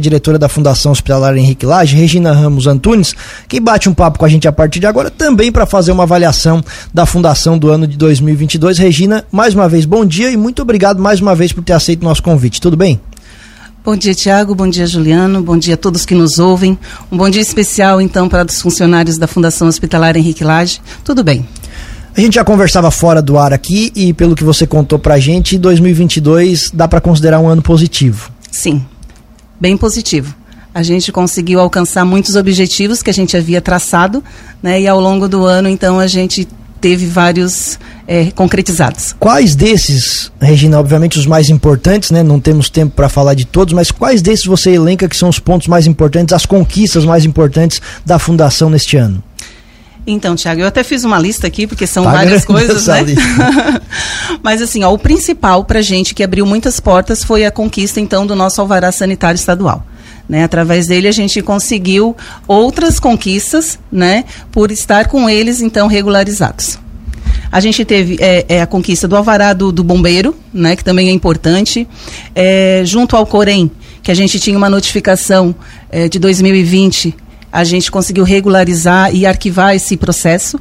diretora 0.00 0.38
da 0.38 0.48
Fundação 0.48 0.92
Hospitalar 0.92 1.36
Henrique 1.36 1.66
Lage, 1.66 1.96
Regina 1.96 2.32
Ramos 2.32 2.68
Antunes, 2.68 3.16
que 3.48 3.58
bate 3.58 3.88
um 3.88 3.92
papo 3.92 4.16
com 4.16 4.24
a 4.24 4.28
gente 4.28 4.46
a 4.46 4.52
partir 4.52 4.78
de 4.78 4.86
agora, 4.86 5.10
também 5.10 5.50
para 5.50 5.66
fazer 5.66 5.90
uma 5.90 6.04
avaliação 6.04 6.62
da 6.94 7.04
Fundação 7.04 7.58
do 7.58 7.68
ano 7.68 7.84
de 7.84 7.96
2022. 7.96 8.78
Regina, 8.78 9.24
mais 9.32 9.54
uma 9.54 9.68
vez, 9.68 9.84
bom 9.84 10.06
dia 10.06 10.30
e 10.30 10.36
muito 10.36 10.62
obrigado 10.62 11.02
mais 11.02 11.20
uma 11.20 11.34
vez 11.34 11.52
por 11.52 11.64
ter 11.64 11.72
aceito 11.72 12.02
o 12.02 12.04
nosso 12.04 12.22
convite. 12.22 12.60
Tudo 12.60 12.76
bem? 12.76 13.00
Bom 13.84 13.96
dia, 13.96 14.14
Tiago. 14.14 14.54
Bom 14.54 14.68
dia, 14.68 14.86
Juliano. 14.86 15.42
Bom 15.42 15.58
dia 15.58 15.74
a 15.74 15.76
todos 15.76 16.06
que 16.06 16.14
nos 16.14 16.38
ouvem. 16.38 16.78
Um 17.10 17.16
bom 17.16 17.28
dia 17.28 17.42
especial, 17.42 18.00
então, 18.00 18.28
para 18.28 18.46
os 18.46 18.62
funcionários 18.62 19.18
da 19.18 19.26
Fundação 19.26 19.66
Hospitalar 19.66 20.16
Henrique 20.16 20.44
Lage. 20.44 20.80
Tudo 21.02 21.24
bem. 21.24 21.44
A 22.16 22.20
gente 22.20 22.34
já 22.34 22.44
conversava 22.44 22.92
fora 22.92 23.20
do 23.20 23.36
ar 23.36 23.52
aqui 23.52 23.90
e, 23.96 24.12
pelo 24.12 24.36
que 24.36 24.44
você 24.44 24.64
contou 24.64 24.96
para 24.96 25.14
a 25.14 25.18
gente, 25.18 25.58
2022 25.58 26.70
dá 26.72 26.86
para 26.86 27.00
considerar 27.00 27.40
um 27.40 27.48
ano 27.48 27.62
positivo. 27.62 28.30
Sim, 28.48 28.84
bem 29.60 29.76
positivo. 29.76 30.34
A 30.74 30.82
gente 30.82 31.10
conseguiu 31.10 31.60
alcançar 31.60 32.04
muitos 32.04 32.36
objetivos 32.36 33.02
que 33.02 33.10
a 33.10 33.14
gente 33.14 33.36
havia 33.36 33.60
traçado, 33.60 34.22
né? 34.62 34.80
E 34.80 34.86
ao 34.86 35.00
longo 35.00 35.28
do 35.28 35.44
ano, 35.44 35.68
então, 35.68 35.98
a 35.98 36.06
gente 36.06 36.46
teve 36.80 37.06
vários 37.06 37.78
é, 38.06 38.30
concretizados. 38.30 39.14
Quais 39.18 39.54
desses, 39.54 40.30
Regina, 40.40 40.78
obviamente 40.78 41.18
os 41.18 41.26
mais 41.26 41.50
importantes, 41.50 42.10
né? 42.10 42.22
Não 42.22 42.38
temos 42.38 42.70
tempo 42.70 42.94
para 42.94 43.08
falar 43.08 43.34
de 43.34 43.44
todos, 43.44 43.74
mas 43.74 43.90
quais 43.90 44.22
desses 44.22 44.46
você 44.46 44.70
elenca 44.70 45.08
que 45.08 45.16
são 45.16 45.28
os 45.28 45.38
pontos 45.38 45.66
mais 45.66 45.86
importantes, 45.86 46.32
as 46.32 46.46
conquistas 46.46 47.04
mais 47.04 47.24
importantes 47.24 47.80
da 48.04 48.18
fundação 48.18 48.70
neste 48.70 48.96
ano? 48.96 49.22
Então, 50.06 50.34
Tiago, 50.34 50.62
eu 50.62 50.66
até 50.66 50.82
fiz 50.82 51.04
uma 51.04 51.18
lista 51.18 51.46
aqui, 51.46 51.66
porque 51.66 51.86
são 51.86 52.04
tá 52.04 52.12
várias 52.12 52.44
coisas, 52.46 52.86
né? 52.86 53.04
Mas 54.42 54.62
assim, 54.62 54.82
ó, 54.82 54.92
o 54.92 54.98
principal 54.98 55.64
para 55.64 55.82
gente 55.82 56.14
que 56.14 56.22
abriu 56.22 56.46
muitas 56.46 56.80
portas 56.80 57.22
foi 57.22 57.44
a 57.44 57.50
conquista, 57.50 58.00
então, 58.00 58.26
do 58.26 58.34
nosso 58.34 58.60
alvará 58.60 58.90
sanitário 58.90 59.36
estadual. 59.36 59.84
Né, 60.28 60.44
através 60.44 60.88
dele 60.88 61.08
a 61.08 61.12
gente 61.12 61.40
conseguiu 61.40 62.14
outras 62.46 63.00
conquistas, 63.00 63.78
né, 63.90 64.26
por 64.52 64.70
estar 64.70 65.08
com 65.08 65.26
eles 65.26 65.62
então 65.62 65.86
regularizados. 65.86 66.78
A 67.50 67.60
gente 67.60 67.82
teve 67.82 68.18
é, 68.20 68.44
é, 68.46 68.60
a 68.60 68.66
conquista 68.66 69.08
do 69.08 69.16
alvará 69.16 69.54
do, 69.54 69.72
do, 69.72 69.82
bombeiro, 69.82 70.36
né, 70.52 70.76
que 70.76 70.84
também 70.84 71.08
é 71.08 71.12
importante, 71.12 71.88
é, 72.34 72.82
junto 72.84 73.16
ao 73.16 73.24
Corém, 73.24 73.70
que 74.02 74.10
a 74.10 74.14
gente 74.14 74.38
tinha 74.38 74.58
uma 74.58 74.68
notificação 74.68 75.54
é, 75.90 76.10
de 76.10 76.18
2020 76.18 77.16
a 77.52 77.64
gente 77.64 77.90
conseguiu 77.90 78.24
regularizar 78.24 79.14
e 79.14 79.26
arquivar 79.26 79.74
esse 79.74 79.96
processo. 79.96 80.58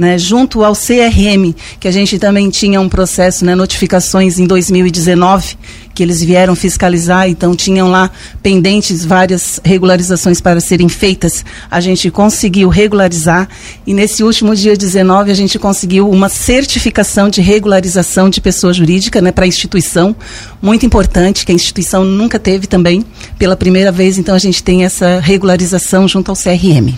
Né, 0.00 0.16
junto 0.16 0.64
ao 0.64 0.72
CRM, 0.72 1.54
que 1.78 1.86
a 1.86 1.90
gente 1.90 2.18
também 2.18 2.48
tinha 2.48 2.80
um 2.80 2.88
processo, 2.88 3.44
né, 3.44 3.54
notificações 3.54 4.38
em 4.38 4.46
2019, 4.46 5.58
que 5.94 6.02
eles 6.02 6.22
vieram 6.22 6.54
fiscalizar, 6.56 7.28
então 7.28 7.54
tinham 7.54 7.90
lá 7.90 8.10
pendentes 8.42 9.04
várias 9.04 9.60
regularizações 9.62 10.40
para 10.40 10.58
serem 10.58 10.88
feitas. 10.88 11.44
A 11.70 11.80
gente 11.80 12.10
conseguiu 12.10 12.70
regularizar 12.70 13.46
e 13.86 13.92
nesse 13.92 14.24
último 14.24 14.56
dia 14.56 14.74
19 14.74 15.30
a 15.30 15.34
gente 15.34 15.58
conseguiu 15.58 16.08
uma 16.08 16.30
certificação 16.30 17.28
de 17.28 17.42
regularização 17.42 18.30
de 18.30 18.40
pessoa 18.40 18.72
jurídica 18.72 19.20
né, 19.20 19.30
para 19.30 19.44
a 19.44 19.48
instituição, 19.48 20.16
muito 20.62 20.86
importante, 20.86 21.44
que 21.44 21.52
a 21.52 21.54
instituição 21.54 22.06
nunca 22.06 22.38
teve 22.38 22.66
também. 22.66 23.04
Pela 23.38 23.54
primeira 23.54 23.92
vez, 23.92 24.16
então, 24.16 24.34
a 24.34 24.38
gente 24.38 24.62
tem 24.62 24.82
essa 24.82 25.20
regularização 25.20 26.08
junto 26.08 26.30
ao 26.30 26.34
CRM. 26.34 26.94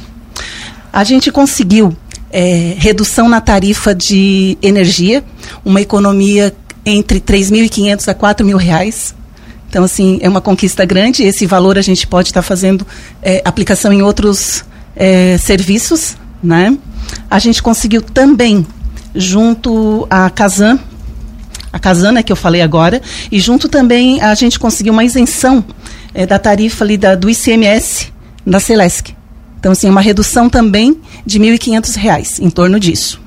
A 0.92 1.02
gente 1.04 1.32
conseguiu 1.32 1.96
é, 2.32 2.74
redução 2.78 3.28
na 3.28 3.40
tarifa 3.40 3.94
de 3.94 4.56
energia, 4.62 5.22
uma 5.64 5.80
economia 5.80 6.54
entre 6.84 7.20
3.500 7.20 8.08
a 8.08 8.14
4 8.14 8.44
mil 8.44 8.56
reais. 8.56 9.14
Então, 9.68 9.84
assim, 9.84 10.18
é 10.20 10.28
uma 10.28 10.40
conquista 10.40 10.84
grande. 10.84 11.22
Esse 11.22 11.46
valor 11.46 11.78
a 11.78 11.82
gente 11.82 12.06
pode 12.06 12.28
estar 12.28 12.42
fazendo 12.42 12.86
é, 13.22 13.40
aplicação 13.44 13.92
em 13.92 14.02
outros 14.02 14.64
é, 14.96 15.38
serviços, 15.38 16.16
né? 16.42 16.76
A 17.30 17.38
gente 17.38 17.62
conseguiu 17.62 18.02
também, 18.02 18.66
junto 19.14 20.06
à 20.10 20.28
Casan, 20.28 20.78
a 21.72 21.78
Casana 21.78 22.12
né, 22.12 22.22
que 22.22 22.30
eu 22.30 22.36
falei 22.36 22.60
agora, 22.60 23.00
e 23.30 23.40
junto 23.40 23.68
também 23.68 24.20
a 24.20 24.34
gente 24.34 24.58
conseguiu 24.58 24.92
uma 24.92 25.04
isenção 25.04 25.64
é, 26.12 26.26
da 26.26 26.38
tarifa 26.38 26.84
ali 26.84 26.98
da, 26.98 27.14
do 27.14 27.30
ICMS 27.30 28.12
da 28.46 28.60
Celesc. 28.60 29.14
Então, 29.62 29.70
assim, 29.70 29.88
uma 29.88 30.00
redução 30.00 30.50
também 30.50 31.00
de 31.24 31.38
R$ 31.38 31.56
1.500, 31.56 32.40
em 32.40 32.50
torno 32.50 32.80
disso. 32.80 33.20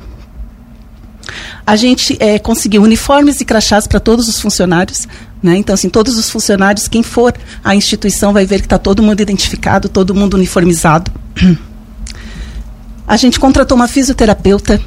A 1.66 1.78
gente 1.78 2.18
é, 2.20 2.38
conseguiu 2.38 2.84
uniformes 2.84 3.40
e 3.40 3.46
crachás 3.46 3.88
para 3.88 4.02
todos 4.02 4.28
os 4.28 4.42
funcionários. 4.42 5.08
Né? 5.42 5.56
Então, 5.56 5.74
assim, 5.74 5.88
todos 5.88 6.18
os 6.18 6.30
funcionários, 6.30 6.90
quem 6.90 7.02
for 7.02 7.34
à 7.64 7.74
instituição 7.74 8.34
vai 8.34 8.46
ver 8.46 8.60
que 8.60 8.66
está 8.66 8.78
todo 8.78 9.02
mundo 9.02 9.22
identificado, 9.22 9.88
todo 9.88 10.14
mundo 10.14 10.34
uniformizado. 10.34 11.10
A 13.08 13.16
gente 13.16 13.40
contratou 13.40 13.78
uma 13.78 13.88
fisioterapeuta 13.88 14.82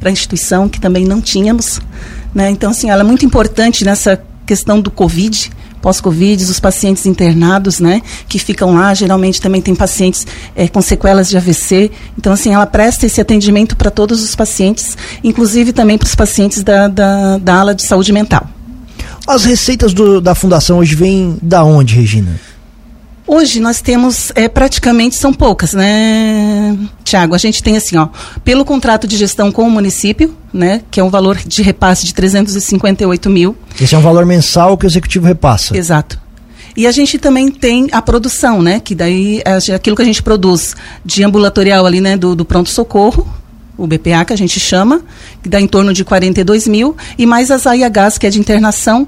para 0.00 0.08
a 0.08 0.12
instituição, 0.12 0.68
que 0.68 0.80
também 0.80 1.04
não 1.04 1.20
tínhamos. 1.20 1.80
Né? 2.34 2.50
Então, 2.50 2.72
assim, 2.72 2.90
ela 2.90 3.02
é 3.02 3.04
muito 3.04 3.24
importante 3.24 3.84
nessa 3.84 4.20
questão 4.44 4.80
do 4.80 4.90
Covid, 4.90 5.52
pós-Covid, 5.82 6.42
os 6.44 6.60
pacientes 6.60 7.04
internados, 7.04 7.80
né, 7.80 8.00
que 8.28 8.38
ficam 8.38 8.74
lá, 8.74 8.94
geralmente 8.94 9.40
também 9.40 9.60
tem 9.60 9.74
pacientes 9.74 10.26
é, 10.54 10.68
com 10.68 10.80
sequelas 10.80 11.28
de 11.28 11.36
AVC. 11.36 11.90
Então, 12.16 12.32
assim, 12.32 12.54
ela 12.54 12.64
presta 12.64 13.04
esse 13.04 13.20
atendimento 13.20 13.76
para 13.76 13.90
todos 13.90 14.22
os 14.22 14.34
pacientes, 14.34 14.96
inclusive 15.22 15.72
também 15.72 15.98
para 15.98 16.06
os 16.06 16.14
pacientes 16.14 16.62
da, 16.62 16.88
da, 16.88 17.38
da 17.38 17.54
ala 17.56 17.74
de 17.74 17.82
saúde 17.82 18.12
mental. 18.12 18.48
As 19.26 19.44
receitas 19.44 19.92
do, 19.92 20.20
da 20.20 20.34
fundação 20.34 20.78
hoje 20.78 20.94
vêm 20.94 21.36
da 21.42 21.64
onde, 21.64 21.96
Regina? 21.96 22.40
Hoje 23.26 23.60
nós 23.60 23.80
temos, 23.80 24.32
é, 24.34 24.48
praticamente 24.48 25.14
são 25.14 25.32
poucas, 25.32 25.72
né, 25.72 26.76
Tiago? 27.04 27.34
A 27.34 27.38
gente 27.38 27.62
tem 27.62 27.76
assim, 27.76 27.96
ó, 27.96 28.08
pelo 28.44 28.64
contrato 28.64 29.06
de 29.06 29.16
gestão 29.16 29.52
com 29.52 29.62
o 29.62 29.70
município, 29.70 30.36
né, 30.52 30.82
que 30.90 30.98
é 30.98 31.04
um 31.04 31.08
valor 31.08 31.36
de 31.36 31.62
repasse 31.62 32.04
de 32.04 32.12
358 32.14 33.30
mil. 33.30 33.56
Esse 33.80 33.94
é 33.94 33.98
um 33.98 34.02
valor 34.02 34.26
mensal 34.26 34.76
que 34.76 34.84
o 34.84 34.88
executivo 34.88 35.26
repassa. 35.26 35.76
Exato. 35.76 36.20
E 36.76 36.86
a 36.86 36.90
gente 36.90 37.18
também 37.18 37.50
tem 37.50 37.88
a 37.92 38.02
produção, 38.02 38.60
né, 38.60 38.80
que 38.80 38.94
daí 38.94 39.40
é 39.44 39.74
aquilo 39.74 39.94
que 39.94 40.02
a 40.02 40.06
gente 40.06 40.22
produz 40.22 40.74
de 41.04 41.22
ambulatorial 41.22 41.86
ali, 41.86 42.00
né, 42.00 42.16
do, 42.16 42.34
do 42.34 42.44
pronto-socorro, 42.44 43.26
o 43.76 43.86
BPA 43.86 44.24
que 44.24 44.32
a 44.32 44.36
gente 44.36 44.58
chama, 44.58 45.02
que 45.42 45.48
dá 45.48 45.60
em 45.60 45.66
torno 45.66 45.92
de 45.92 46.04
42 46.04 46.66
mil, 46.66 46.96
e 47.16 47.24
mais 47.24 47.50
as 47.50 47.66
AIHs, 47.66 48.18
que 48.18 48.26
é 48.26 48.30
de 48.30 48.38
internação, 48.38 49.06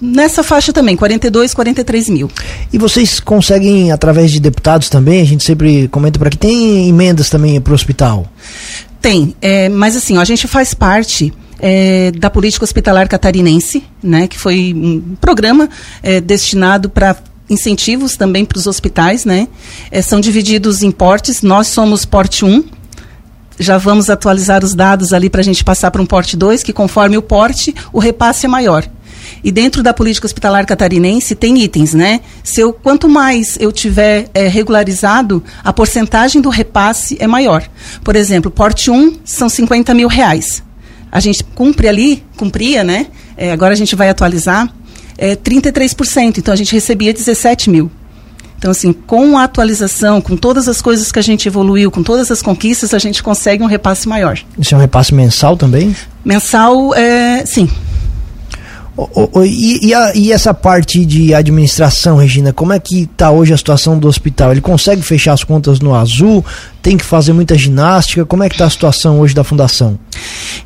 nessa 0.00 0.42
faixa 0.42 0.72
também, 0.72 0.96
42, 0.96 1.54
43 1.54 2.08
mil. 2.08 2.30
E 2.72 2.78
vocês 2.78 3.20
conseguem, 3.20 3.92
através 3.92 4.30
de 4.30 4.40
deputados 4.40 4.88
também, 4.88 5.20
a 5.20 5.24
gente 5.24 5.44
sempre 5.44 5.88
comenta 5.88 6.18
para 6.18 6.30
que 6.30 6.38
tem 6.38 6.88
emendas 6.88 7.28
também 7.28 7.60
para 7.60 7.72
o 7.72 7.74
hospital? 7.74 8.26
Tem, 9.00 9.34
é, 9.40 9.68
mas 9.68 9.96
assim, 9.96 10.16
ó, 10.16 10.20
a 10.20 10.24
gente 10.24 10.46
faz 10.48 10.74
parte 10.74 11.32
é, 11.60 12.10
da 12.12 12.30
política 12.30 12.64
hospitalar 12.64 13.08
catarinense, 13.08 13.84
né, 14.02 14.26
que 14.26 14.38
foi 14.38 14.72
um 14.74 15.16
programa 15.20 15.68
é, 16.02 16.20
destinado 16.20 16.88
para 16.88 17.16
incentivos 17.50 18.16
também 18.16 18.44
para 18.44 18.58
os 18.58 18.66
hospitais, 18.66 19.24
né? 19.24 19.48
É, 19.90 20.02
são 20.02 20.20
divididos 20.20 20.82
em 20.82 20.90
portes, 20.90 21.40
nós 21.40 21.68
somos 21.68 22.04
porte 22.04 22.44
1, 22.44 22.62
já 23.58 23.78
vamos 23.78 24.08
atualizar 24.10 24.62
os 24.62 24.74
dados 24.74 25.12
ali 25.12 25.28
para 25.30 25.40
a 25.40 25.44
gente 25.44 25.64
passar 25.64 25.90
para 25.90 26.02
um 26.02 26.06
porte 26.06 26.36
2, 26.36 26.62
que 26.62 26.72
conforme 26.72 27.16
o 27.16 27.22
porte, 27.22 27.74
o 27.92 27.98
repasse 27.98 28.46
é 28.46 28.48
maior. 28.48 28.86
E 29.42 29.52
dentro 29.52 29.82
da 29.82 29.94
política 29.94 30.26
hospitalar 30.26 30.66
catarinense 30.66 31.34
tem 31.34 31.58
itens, 31.62 31.94
né? 31.94 32.20
Se 32.42 32.60
eu, 32.60 32.72
quanto 32.72 33.08
mais 33.08 33.56
eu 33.60 33.70
tiver 33.72 34.28
é, 34.34 34.48
regularizado, 34.48 35.42
a 35.62 35.72
porcentagem 35.72 36.40
do 36.42 36.48
repasse 36.48 37.16
é 37.20 37.26
maior. 37.26 37.68
Por 38.02 38.16
exemplo, 38.16 38.50
porte 38.50 38.90
1 38.90 39.18
são 39.24 39.48
50 39.48 39.94
mil 39.94 40.08
reais. 40.08 40.62
A 41.10 41.20
gente 41.20 41.42
cumpre 41.42 41.88
ali, 41.88 42.24
cumpria, 42.36 42.84
né? 42.84 43.06
É, 43.36 43.52
agora 43.52 43.72
a 43.72 43.76
gente 43.76 43.94
vai 43.96 44.08
atualizar, 44.08 44.68
é, 45.16 45.34
33%. 45.34 46.38
Então 46.38 46.52
a 46.52 46.56
gente 46.56 46.72
recebia 46.72 47.12
17 47.12 47.70
mil. 47.70 47.90
Então, 48.58 48.72
assim, 48.72 48.92
com 48.92 49.38
a 49.38 49.44
atualização, 49.44 50.20
com 50.20 50.36
todas 50.36 50.66
as 50.66 50.82
coisas 50.82 51.12
que 51.12 51.18
a 51.18 51.22
gente 51.22 51.46
evoluiu, 51.46 51.92
com 51.92 52.02
todas 52.02 52.28
as 52.28 52.42
conquistas, 52.42 52.92
a 52.92 52.98
gente 52.98 53.22
consegue 53.22 53.62
um 53.62 53.66
repasse 53.66 54.08
maior. 54.08 54.36
Isso 54.58 54.74
é 54.74 54.78
um 54.78 54.80
repasse 54.80 55.14
mensal 55.14 55.56
também? 55.56 55.94
Mensal, 56.24 56.92
é, 56.94 57.46
sim. 57.46 57.70
E, 59.44 59.86
e, 59.86 59.94
a, 59.94 60.12
e, 60.14 60.32
essa 60.32 60.52
parte 60.52 61.04
de 61.04 61.32
administração, 61.32 62.16
Regina, 62.16 62.52
como 62.52 62.72
é 62.72 62.80
que 62.80 63.02
está 63.02 63.30
hoje 63.30 63.52
a 63.52 63.56
situação 63.56 63.96
do 63.96 64.08
hospital? 64.08 64.50
Ele 64.50 64.60
consegue 64.60 65.02
fechar 65.02 65.34
as 65.34 65.44
contas 65.44 65.78
no 65.78 65.94
azul? 65.94 66.44
Tem 66.88 66.96
que 66.96 67.04
fazer 67.04 67.34
muita 67.34 67.54
ginástica? 67.54 68.24
Como 68.24 68.42
é 68.42 68.48
que 68.48 68.54
está 68.54 68.64
a 68.64 68.70
situação 68.70 69.20
hoje 69.20 69.34
da 69.34 69.44
fundação? 69.44 69.98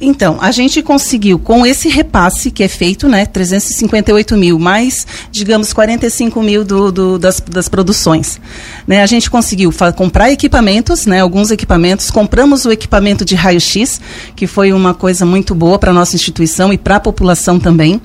Então, 0.00 0.38
a 0.40 0.52
gente 0.52 0.80
conseguiu, 0.80 1.36
com 1.36 1.66
esse 1.66 1.88
repasse 1.88 2.48
que 2.48 2.62
é 2.62 2.68
feito, 2.68 3.08
né, 3.08 3.26
358 3.26 4.36
mil, 4.36 4.56
mais, 4.56 5.04
digamos, 5.32 5.72
45 5.72 6.40
mil 6.40 6.64
do, 6.64 6.92
do 6.92 7.18
das, 7.18 7.40
das 7.40 7.68
produções. 7.68 8.40
Né, 8.86 9.02
a 9.02 9.06
gente 9.06 9.28
conseguiu 9.28 9.74
comprar 9.96 10.30
equipamentos, 10.30 11.06
né, 11.06 11.18
alguns 11.18 11.50
equipamentos, 11.50 12.08
compramos 12.08 12.64
o 12.64 12.70
equipamento 12.70 13.24
de 13.24 13.34
raio-x, 13.34 14.00
que 14.36 14.46
foi 14.46 14.72
uma 14.72 14.94
coisa 14.94 15.26
muito 15.26 15.56
boa 15.56 15.76
para 15.76 15.90
a 15.90 15.94
nossa 15.94 16.14
instituição 16.14 16.72
e 16.72 16.78
para 16.78 16.96
a 16.96 17.00
população 17.00 17.58
também. 17.58 18.00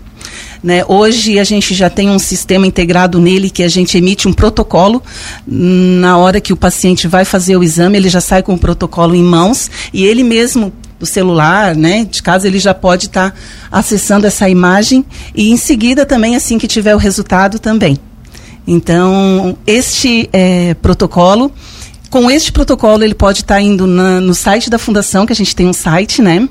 Né? 0.63 0.83
Hoje 0.87 1.39
a 1.39 1.43
gente 1.43 1.73
já 1.73 1.89
tem 1.89 2.09
um 2.09 2.19
sistema 2.19 2.65
integrado 2.65 3.19
nele 3.19 3.49
que 3.49 3.63
a 3.63 3.67
gente 3.67 3.97
emite 3.97 4.27
um 4.27 4.33
protocolo. 4.33 5.01
Na 5.45 6.17
hora 6.17 6.41
que 6.41 6.53
o 6.53 6.57
paciente 6.57 7.07
vai 7.07 7.25
fazer 7.25 7.55
o 7.57 7.63
exame, 7.63 7.97
ele 7.97 8.09
já 8.09 8.21
sai 8.21 8.41
com 8.41 8.53
o 8.53 8.57
protocolo 8.57 9.15
em 9.15 9.23
mãos 9.23 9.69
e 9.93 10.03
ele 10.03 10.23
mesmo 10.23 10.73
do 10.99 11.05
celular, 11.05 11.75
né, 11.75 12.05
de 12.05 12.23
casa, 12.23 12.47
ele 12.47 12.57
já 12.57 12.73
pode 12.73 13.05
estar 13.05 13.29
tá 13.29 13.37
acessando 13.71 14.25
essa 14.25 14.49
imagem 14.49 15.05
e 15.35 15.51
em 15.51 15.57
seguida 15.57 16.07
também, 16.07 16.35
assim 16.35 16.57
que 16.57 16.67
tiver 16.67 16.95
o 16.95 16.97
resultado, 16.97 17.59
também. 17.59 17.99
Então, 18.65 19.55
este 19.65 20.27
é, 20.33 20.73
protocolo, 20.73 21.51
com 22.09 22.31
este 22.31 22.51
protocolo, 22.51 23.03
ele 23.03 23.13
pode 23.13 23.41
estar 23.41 23.55
tá 23.55 23.61
indo 23.61 23.85
na, 23.85 24.19
no 24.19 24.33
site 24.33 24.71
da 24.71 24.79
fundação, 24.79 25.25
que 25.25 25.33
a 25.33 25.35
gente 25.35 25.55
tem 25.55 25.67
um 25.67 25.73
site, 25.73 26.21
né? 26.21 26.49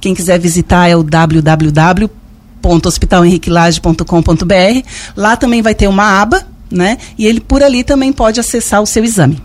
Quem 0.00 0.12
quiser 0.12 0.40
visitar 0.40 0.88
é 0.88 0.96
o 0.96 1.02
www 1.04 2.23
www.hospitalhenriquelage.com.br. 2.64 4.88
Lá 5.16 5.36
também 5.36 5.62
vai 5.62 5.74
ter 5.74 5.88
uma 5.88 6.20
aba, 6.20 6.46
né? 6.70 6.98
E 7.18 7.26
ele 7.26 7.40
por 7.40 7.62
ali 7.62 7.82
também 7.84 8.12
pode 8.12 8.40
acessar 8.40 8.82
o 8.82 8.86
seu 8.86 9.04
exame. 9.04 9.38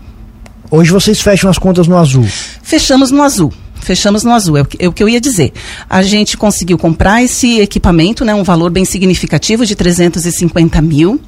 Hoje 0.70 0.90
vocês 0.90 1.20
fecham 1.20 1.50
as 1.50 1.58
contas 1.58 1.86
no 1.86 1.98
azul? 1.98 2.26
Fechamos 2.62 3.10
no 3.10 3.22
azul. 3.22 3.52
Fechamos 3.82 4.22
no 4.22 4.30
azul, 4.30 4.58
é 4.58 4.60
o, 4.60 4.64
que, 4.66 4.76
é 4.78 4.88
o 4.88 4.92
que 4.92 5.02
eu 5.02 5.08
ia 5.08 5.18
dizer. 5.18 5.54
A 5.88 6.02
gente 6.02 6.36
conseguiu 6.36 6.76
comprar 6.76 7.22
esse 7.22 7.60
equipamento, 7.60 8.26
né, 8.26 8.34
um 8.34 8.44
valor 8.44 8.70
bem 8.70 8.84
significativo 8.84 9.64
de 9.64 9.74
350 9.74 10.82
mil. 10.82 11.18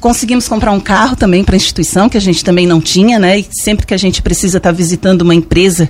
Conseguimos 0.00 0.48
comprar 0.48 0.72
um 0.72 0.80
carro 0.80 1.14
também 1.14 1.44
para 1.44 1.54
a 1.54 1.56
instituição, 1.56 2.08
que 2.08 2.16
a 2.16 2.20
gente 2.20 2.44
também 2.44 2.66
não 2.66 2.80
tinha, 2.80 3.20
né? 3.20 3.38
E 3.38 3.46
sempre 3.52 3.86
que 3.86 3.94
a 3.94 3.96
gente 3.96 4.20
precisa 4.20 4.58
estar 4.58 4.70
tá 4.70 4.76
visitando 4.76 5.22
uma 5.22 5.34
empresa, 5.34 5.88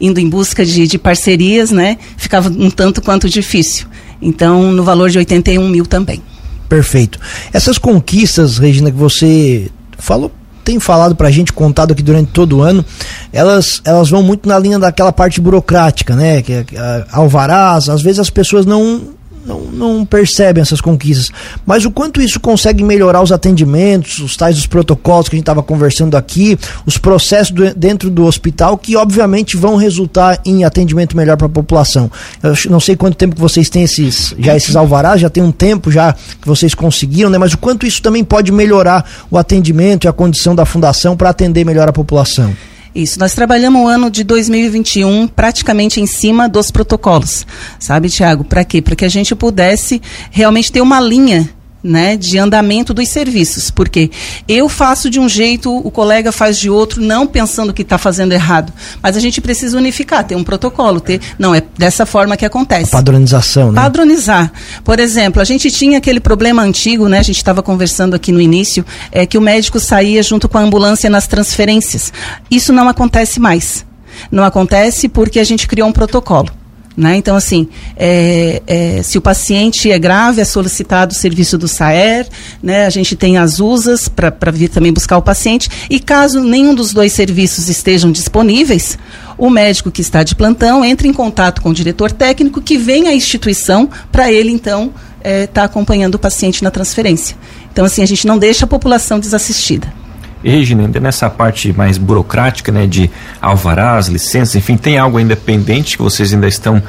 indo 0.00 0.18
em 0.18 0.28
busca 0.28 0.66
de, 0.66 0.88
de 0.88 0.98
parcerias, 0.98 1.70
né? 1.70 1.96
Ficava 2.16 2.48
um 2.48 2.68
tanto 2.68 3.00
quanto 3.00 3.28
difícil. 3.28 3.86
Então, 4.22 4.70
no 4.70 4.84
valor 4.84 5.10
de 5.10 5.18
81 5.18 5.68
mil 5.68 5.84
também. 5.84 6.22
Perfeito. 6.68 7.18
Essas 7.52 7.76
conquistas, 7.76 8.56
Regina, 8.56 8.90
que 8.90 8.96
você 8.96 9.70
falou 9.98 10.30
tem 10.64 10.78
falado 10.78 11.16
para 11.16 11.28
a 11.28 11.30
gente, 11.30 11.52
contado 11.52 11.92
aqui 11.92 12.02
durante 12.02 12.30
todo 12.30 12.58
o 12.58 12.62
ano, 12.62 12.84
elas, 13.32 13.82
elas 13.84 14.08
vão 14.08 14.22
muito 14.22 14.48
na 14.48 14.58
linha 14.58 14.78
daquela 14.78 15.12
parte 15.12 15.40
burocrática, 15.40 16.14
né? 16.14 16.40
Que, 16.40 16.52
é, 16.52 17.04
alvarás, 17.10 17.88
às 17.88 18.00
vezes 18.00 18.20
as 18.20 18.30
pessoas 18.30 18.64
não 18.64 19.08
não, 19.44 19.60
não 19.60 20.04
percebem 20.04 20.62
essas 20.62 20.80
conquistas. 20.80 21.30
Mas 21.66 21.84
o 21.84 21.90
quanto 21.90 22.20
isso 22.20 22.38
consegue 22.40 22.82
melhorar 22.82 23.22
os 23.22 23.32
atendimentos, 23.32 24.18
os 24.18 24.36
tais 24.36 24.56
os 24.56 24.66
protocolos 24.66 25.28
que 25.28 25.36
a 25.36 25.38
gente 25.38 25.42
estava 25.42 25.62
conversando 25.62 26.16
aqui, 26.16 26.58
os 26.86 26.98
processos 26.98 27.52
do, 27.52 27.74
dentro 27.74 28.10
do 28.10 28.24
hospital, 28.24 28.78
que 28.78 28.96
obviamente 28.96 29.56
vão 29.56 29.76
resultar 29.76 30.40
em 30.44 30.64
atendimento 30.64 31.16
melhor 31.16 31.36
para 31.36 31.46
a 31.46 31.50
população. 31.50 32.10
Eu 32.42 32.54
não 32.70 32.80
sei 32.80 32.96
quanto 32.96 33.16
tempo 33.16 33.34
que 33.34 33.40
vocês 33.40 33.68
têm 33.68 33.82
esses, 33.82 34.34
já 34.38 34.56
esses 34.56 34.76
alvarás, 34.76 35.20
já 35.20 35.30
tem 35.30 35.42
um 35.42 35.52
tempo 35.52 35.90
já 35.90 36.12
que 36.12 36.46
vocês 36.46 36.74
conseguiram, 36.74 37.30
né? 37.30 37.38
Mas 37.38 37.54
o 37.54 37.58
quanto 37.58 37.86
isso 37.86 38.02
também 38.02 38.24
pode 38.24 38.52
melhorar 38.52 39.04
o 39.30 39.38
atendimento 39.38 40.04
e 40.04 40.08
a 40.08 40.12
condição 40.12 40.54
da 40.54 40.64
fundação 40.64 41.16
para 41.16 41.30
atender 41.30 41.64
melhor 41.64 41.88
a 41.88 41.92
população. 41.92 42.54
Isso, 42.94 43.18
nós 43.18 43.34
trabalhamos 43.34 43.82
o 43.82 43.88
ano 43.88 44.10
de 44.10 44.22
2021 44.22 45.26
praticamente 45.28 46.00
em 46.00 46.06
cima 46.06 46.48
dos 46.48 46.70
protocolos, 46.70 47.46
sabe, 47.78 48.10
Tiago? 48.10 48.44
Para 48.44 48.64
quê? 48.64 48.82
Para 48.82 48.94
que 48.94 49.04
a 49.04 49.08
gente 49.08 49.34
pudesse 49.34 50.00
realmente 50.30 50.70
ter 50.70 50.82
uma 50.82 51.00
linha 51.00 51.48
né, 51.82 52.16
de 52.16 52.38
andamento 52.38 52.94
dos 52.94 53.08
serviços, 53.08 53.70
porque 53.70 54.10
eu 54.46 54.68
faço 54.68 55.10
de 55.10 55.18
um 55.18 55.28
jeito, 55.28 55.74
o 55.76 55.90
colega 55.90 56.30
faz 56.30 56.58
de 56.58 56.70
outro, 56.70 57.02
não 57.02 57.26
pensando 57.26 57.72
que 57.72 57.82
está 57.82 57.98
fazendo 57.98 58.32
errado, 58.32 58.72
mas 59.02 59.16
a 59.16 59.20
gente 59.20 59.40
precisa 59.40 59.76
unificar, 59.76 60.24
ter 60.24 60.36
um 60.36 60.44
protocolo, 60.44 61.00
ter, 61.00 61.20
não 61.38 61.54
é 61.54 61.62
dessa 61.76 62.06
forma 62.06 62.36
que 62.36 62.44
acontece. 62.44 62.90
Padronização, 62.90 63.72
né? 63.72 63.80
Padronizar. 63.80 64.52
Por 64.84 65.00
exemplo, 65.00 65.42
a 65.42 65.44
gente 65.44 65.70
tinha 65.70 65.98
aquele 65.98 66.20
problema 66.20 66.62
antigo, 66.62 67.08
né, 67.08 67.18
a 67.18 67.22
gente 67.22 67.38
estava 67.38 67.62
conversando 67.62 68.14
aqui 68.14 68.30
no 68.30 68.40
início, 68.40 68.84
é 69.10 69.26
que 69.26 69.36
o 69.36 69.40
médico 69.40 69.80
saía 69.80 70.22
junto 70.22 70.48
com 70.48 70.58
a 70.58 70.62
ambulância 70.62 71.10
nas 71.10 71.26
transferências. 71.26 72.12
Isso 72.50 72.72
não 72.72 72.88
acontece 72.88 73.40
mais. 73.40 73.84
Não 74.30 74.44
acontece 74.44 75.08
porque 75.08 75.40
a 75.40 75.44
gente 75.44 75.66
criou 75.66 75.88
um 75.88 75.92
protocolo. 75.92 76.61
Né? 76.96 77.16
Então, 77.16 77.34
assim, 77.34 77.68
é, 77.96 78.62
é, 78.66 79.02
se 79.02 79.16
o 79.16 79.20
paciente 79.20 79.90
é 79.90 79.98
grave, 79.98 80.40
é 80.40 80.44
solicitado 80.44 81.12
o 81.12 81.16
serviço 81.16 81.56
do 81.56 81.66
SAER, 81.66 82.28
né? 82.62 82.84
a 82.86 82.90
gente 82.90 83.16
tem 83.16 83.38
as 83.38 83.60
USAs 83.60 84.08
para 84.08 84.50
vir 84.50 84.68
também 84.68 84.92
buscar 84.92 85.16
o 85.16 85.22
paciente, 85.22 85.70
e 85.88 85.98
caso 85.98 86.40
nenhum 86.40 86.74
dos 86.74 86.92
dois 86.92 87.12
serviços 87.12 87.68
estejam 87.68 88.12
disponíveis, 88.12 88.98
o 89.38 89.48
médico 89.48 89.90
que 89.90 90.02
está 90.02 90.22
de 90.22 90.34
plantão 90.34 90.84
entra 90.84 91.06
em 91.06 91.12
contato 91.12 91.62
com 91.62 91.70
o 91.70 91.74
diretor 91.74 92.12
técnico 92.12 92.60
que 92.60 92.76
vem 92.76 93.08
à 93.08 93.14
instituição 93.14 93.88
para 94.10 94.30
ele, 94.30 94.50
então, 94.50 94.92
estar 95.18 95.28
é, 95.28 95.46
tá 95.46 95.64
acompanhando 95.64 96.16
o 96.16 96.18
paciente 96.18 96.62
na 96.62 96.70
transferência. 96.70 97.36
Então, 97.72 97.84
assim, 97.84 98.02
a 98.02 98.06
gente 98.06 98.26
não 98.26 98.36
deixa 98.36 98.64
a 98.66 98.68
população 98.68 99.18
desassistida. 99.18 100.01
E 100.44 100.50
Regina, 100.50 100.84
ainda 100.84 101.00
nessa 101.00 101.30
parte 101.30 101.72
mais 101.72 101.98
burocrática, 101.98 102.72
né, 102.72 102.86
de 102.86 103.10
alvarás, 103.40 104.08
licenças, 104.08 104.56
enfim, 104.56 104.76
tem 104.76 104.98
algo 104.98 105.18
ainda 105.18 105.36
pendente 105.36 105.96
que 105.96 106.02
vocês 106.02 106.32
ainda 106.32 106.48
estão 106.48 106.82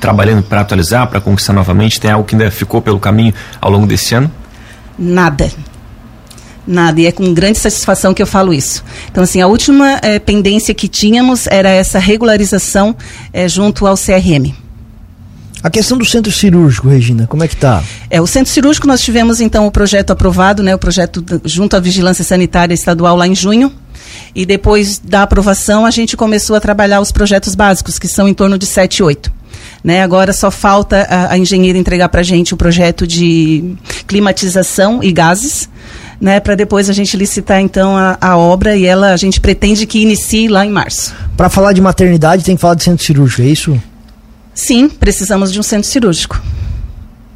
trabalhando 0.00 0.42
para 0.42 0.60
atualizar, 0.60 1.06
para 1.06 1.20
conquistar 1.20 1.52
novamente? 1.52 2.00
Tem 2.00 2.10
algo 2.10 2.26
que 2.26 2.34
ainda 2.34 2.50
ficou 2.50 2.82
pelo 2.82 2.98
caminho 2.98 3.32
ao 3.60 3.70
longo 3.70 3.86
desse 3.86 4.14
ano? 4.14 4.30
Nada. 4.98 5.50
Nada, 6.66 7.00
e 7.00 7.06
é 7.06 7.12
com 7.12 7.32
grande 7.32 7.58
satisfação 7.58 8.12
que 8.12 8.20
eu 8.20 8.26
falo 8.26 8.52
isso. 8.52 8.84
Então, 9.08 9.22
assim, 9.22 9.40
a 9.40 9.46
última 9.46 10.00
é, 10.02 10.18
pendência 10.18 10.74
que 10.74 10.88
tínhamos 10.88 11.46
era 11.46 11.68
essa 11.68 12.00
regularização 12.00 12.96
é, 13.32 13.48
junto 13.48 13.86
ao 13.86 13.94
CRM. 13.94 14.65
A 15.62 15.70
questão 15.70 15.96
do 15.96 16.04
centro 16.04 16.30
cirúrgico, 16.30 16.88
Regina, 16.88 17.26
como 17.26 17.42
é 17.42 17.48
que 17.48 17.54
está? 17.54 17.82
É, 18.10 18.20
o 18.20 18.26
centro 18.26 18.52
cirúrgico 18.52 18.86
nós 18.86 19.00
tivemos 19.00 19.40
então 19.40 19.66
o 19.66 19.70
projeto 19.70 20.10
aprovado, 20.10 20.62
né, 20.62 20.74
o 20.74 20.78
projeto 20.78 21.24
junto 21.44 21.76
à 21.76 21.80
Vigilância 21.80 22.22
Sanitária 22.22 22.74
Estadual 22.74 23.16
lá 23.16 23.26
em 23.26 23.34
junho. 23.34 23.72
E 24.34 24.44
depois 24.44 24.98
da 24.98 25.22
aprovação 25.22 25.86
a 25.86 25.90
gente 25.90 26.16
começou 26.16 26.56
a 26.56 26.60
trabalhar 26.60 27.00
os 27.00 27.10
projetos 27.10 27.54
básicos, 27.54 27.98
que 27.98 28.06
são 28.06 28.28
em 28.28 28.34
torno 28.34 28.58
de 28.58 28.66
7 28.66 28.98
e 28.98 29.02
8. 29.02 29.32
Né, 29.82 30.02
agora 30.02 30.32
só 30.32 30.50
falta 30.50 31.06
a, 31.08 31.32
a 31.32 31.38
engenheira 31.38 31.78
entregar 31.78 32.08
para 32.08 32.20
a 32.20 32.24
gente 32.24 32.52
o 32.52 32.56
projeto 32.56 33.06
de 33.06 33.76
climatização 34.06 35.02
e 35.02 35.12
gases, 35.12 35.68
né, 36.20 36.40
para 36.40 36.54
depois 36.54 36.90
a 36.90 36.92
gente 36.92 37.16
licitar 37.16 37.60
então 37.60 37.96
a, 37.96 38.18
a, 38.20 38.36
obra 38.36 38.76
e 38.76 38.84
ela 38.84 39.12
a 39.12 39.16
gente 39.16 39.40
pretende 39.40 39.86
que 39.86 40.00
inicie 40.00 40.48
lá 40.48 40.66
em 40.66 40.70
março. 40.70 41.14
Para 41.36 41.48
falar 41.48 41.72
de 41.72 41.80
maternidade 41.80 42.44
tem 42.44 42.56
que 42.56 42.60
falar 42.60 42.74
de 42.74 42.82
centro 42.82 43.04
cirúrgico, 43.04 43.42
é 43.42 43.46
isso? 43.46 43.80
Sim, 44.56 44.88
precisamos 44.88 45.52
de 45.52 45.60
um 45.60 45.62
centro 45.62 45.88
cirúrgico 45.88 46.42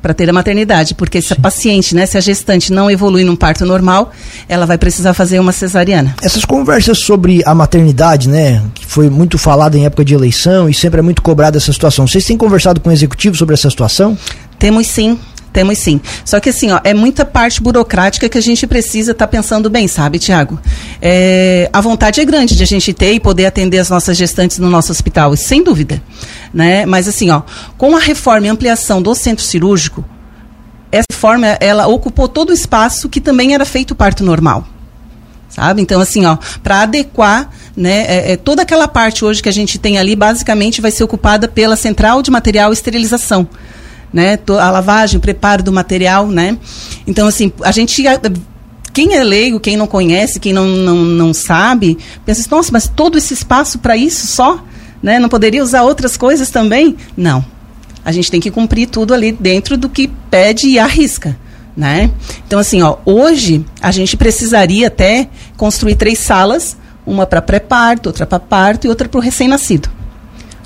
para 0.00 0.14
ter 0.14 0.30
a 0.30 0.32
maternidade, 0.32 0.94
porque 0.94 1.20
se 1.20 1.34
a 1.34 1.36
paciente, 1.36 1.94
né, 1.94 2.06
se 2.06 2.16
a 2.16 2.20
gestante 2.20 2.72
não 2.72 2.90
evolui 2.90 3.22
num 3.22 3.36
parto 3.36 3.66
normal, 3.66 4.10
ela 4.48 4.64
vai 4.64 4.78
precisar 4.78 5.12
fazer 5.12 5.38
uma 5.38 5.52
cesariana. 5.52 6.16
Essas 6.22 6.46
conversas 6.46 7.00
sobre 7.00 7.42
a 7.44 7.54
maternidade, 7.54 8.26
né, 8.26 8.62
que 8.74 8.86
foi 8.86 9.10
muito 9.10 9.36
falada 9.36 9.76
em 9.76 9.84
época 9.84 10.02
de 10.02 10.14
eleição 10.14 10.70
e 10.70 10.72
sempre 10.72 11.00
é 11.00 11.02
muito 11.02 11.20
cobrada 11.20 11.58
essa 11.58 11.70
situação. 11.70 12.06
Vocês 12.06 12.24
têm 12.24 12.38
conversado 12.38 12.80
com 12.80 12.88
o 12.88 12.92
executivo 12.92 13.36
sobre 13.36 13.52
essa 13.52 13.68
situação? 13.68 14.16
Temos 14.58 14.86
sim. 14.86 15.18
Temos 15.52 15.78
sim. 15.78 16.00
Só 16.24 16.38
que 16.38 16.50
assim, 16.50 16.70
ó, 16.70 16.80
é 16.84 16.94
muita 16.94 17.24
parte 17.24 17.60
burocrática 17.60 18.28
que 18.28 18.38
a 18.38 18.40
gente 18.40 18.66
precisa 18.66 19.12
estar 19.12 19.26
tá 19.26 19.30
pensando 19.30 19.68
bem, 19.68 19.88
sabe, 19.88 20.18
Tiago? 20.18 20.58
É, 21.02 21.68
a 21.72 21.80
vontade 21.80 22.20
é 22.20 22.24
grande 22.24 22.56
de 22.56 22.62
a 22.62 22.66
gente 22.66 22.92
ter 22.92 23.14
e 23.14 23.20
poder 23.20 23.46
atender 23.46 23.78
as 23.78 23.90
nossas 23.90 24.16
gestantes 24.16 24.58
no 24.58 24.70
nosso 24.70 24.92
hospital, 24.92 25.36
sem 25.36 25.62
dúvida. 25.62 26.00
Né? 26.54 26.86
Mas 26.86 27.08
assim, 27.08 27.30
ó, 27.30 27.42
com 27.76 27.96
a 27.96 28.00
reforma 28.00 28.46
e 28.46 28.50
ampliação 28.50 29.02
do 29.02 29.14
centro 29.14 29.44
cirúrgico, 29.44 30.04
essa 30.92 31.06
reforma 31.10 31.46
ela 31.60 31.86
ocupou 31.86 32.28
todo 32.28 32.50
o 32.50 32.54
espaço 32.54 33.08
que 33.08 33.20
também 33.20 33.54
era 33.54 33.64
feito 33.64 33.94
parto 33.94 34.24
normal. 34.24 34.66
Sabe? 35.48 35.82
Então, 35.82 36.00
assim, 36.00 36.24
ó, 36.26 36.38
para 36.62 36.82
adequar 36.82 37.50
né, 37.76 38.04
é, 38.06 38.32
é, 38.32 38.36
toda 38.36 38.62
aquela 38.62 38.86
parte 38.86 39.24
hoje 39.24 39.42
que 39.42 39.48
a 39.48 39.52
gente 39.52 39.80
tem 39.80 39.98
ali, 39.98 40.14
basicamente 40.14 40.80
vai 40.80 40.92
ser 40.92 41.02
ocupada 41.02 41.48
pela 41.48 41.74
central 41.74 42.22
de 42.22 42.30
material 42.30 42.72
esterilização 42.72 43.48
né? 44.12 44.38
A 44.60 44.70
lavagem, 44.70 45.18
o 45.18 45.20
preparo 45.20 45.62
do 45.62 45.72
material, 45.72 46.26
né? 46.26 46.56
Então, 47.06 47.26
assim, 47.26 47.52
a 47.62 47.70
gente 47.70 48.02
quem 48.92 49.14
é 49.14 49.22
leigo, 49.22 49.60
quem 49.60 49.76
não 49.76 49.86
conhece, 49.86 50.40
quem 50.40 50.52
não, 50.52 50.66
não, 50.66 50.96
não 50.96 51.32
sabe, 51.32 51.96
pensa 52.24 52.40
assim, 52.40 52.50
nossa, 52.50 52.72
mas 52.72 52.88
todo 52.88 53.16
esse 53.16 53.32
espaço 53.34 53.78
para 53.78 53.96
isso 53.96 54.26
só? 54.26 54.62
Né? 55.02 55.18
Não 55.18 55.28
poderia 55.28 55.62
usar 55.62 55.82
outras 55.82 56.16
coisas 56.16 56.50
também? 56.50 56.96
Não. 57.16 57.44
A 58.04 58.12
gente 58.12 58.30
tem 58.30 58.40
que 58.40 58.50
cumprir 58.50 58.88
tudo 58.88 59.14
ali 59.14 59.30
dentro 59.32 59.76
do 59.76 59.88
que 59.88 60.08
pede 60.30 60.68
e 60.68 60.78
arrisca. 60.78 61.38
Né? 61.76 62.10
Então, 62.46 62.58
assim, 62.58 62.82
ó, 62.82 62.96
hoje 63.04 63.64
a 63.80 63.92
gente 63.92 64.16
precisaria 64.16 64.88
até 64.88 65.28
construir 65.56 65.94
três 65.94 66.18
salas, 66.18 66.76
uma 67.06 67.24
para 67.26 67.40
pré-parto, 67.40 68.08
outra 68.08 68.26
para 68.26 68.40
parto 68.40 68.86
e 68.86 68.90
outra 68.90 69.08
para 69.08 69.18
o 69.18 69.22
recém-nascido 69.22 69.99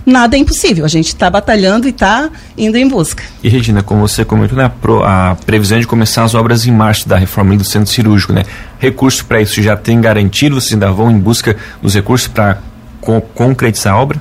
nada 0.05 0.37
é 0.37 0.39
impossível. 0.39 0.85
A 0.85 0.89
gente 0.89 1.09
está 1.09 1.31
batalhando 1.31 1.87
e 1.87 1.91
está 1.91 2.31
indo 2.57 2.77
em 2.77 2.87
busca. 2.87 3.23
E 3.43 3.49
Regina, 3.49 3.83
como 3.83 4.07
você 4.07 4.25
comentou, 4.25 4.57
né, 4.57 4.71
a 5.05 5.37
previsão 5.47 5.79
é 5.79 5.81
de 5.81 5.87
começar 5.87 6.25
as 6.25 6.35
obras 6.35 6.67
em 6.67 6.73
março 6.73 7.09
da 7.09 7.17
reforma 7.17 7.57
do 7.57 7.65
centro 7.65 7.91
cirúrgico, 7.91 8.33
né? 8.33 8.45
Recursos 8.79 9.23
para 9.23 9.41
isso 9.41 9.63
já 9.63 9.77
tem 9.77 10.01
garantido? 10.01 10.61
Vocês 10.61 10.73
ainda 10.73 10.91
vão 10.91 11.11
em 11.11 11.19
busca 11.19 11.57
dos 11.81 11.95
recursos 11.95 12.29
para 12.29 12.59
co 13.01 13.21
concretizar 13.21 13.95
a 13.95 13.99
obra? 13.99 14.21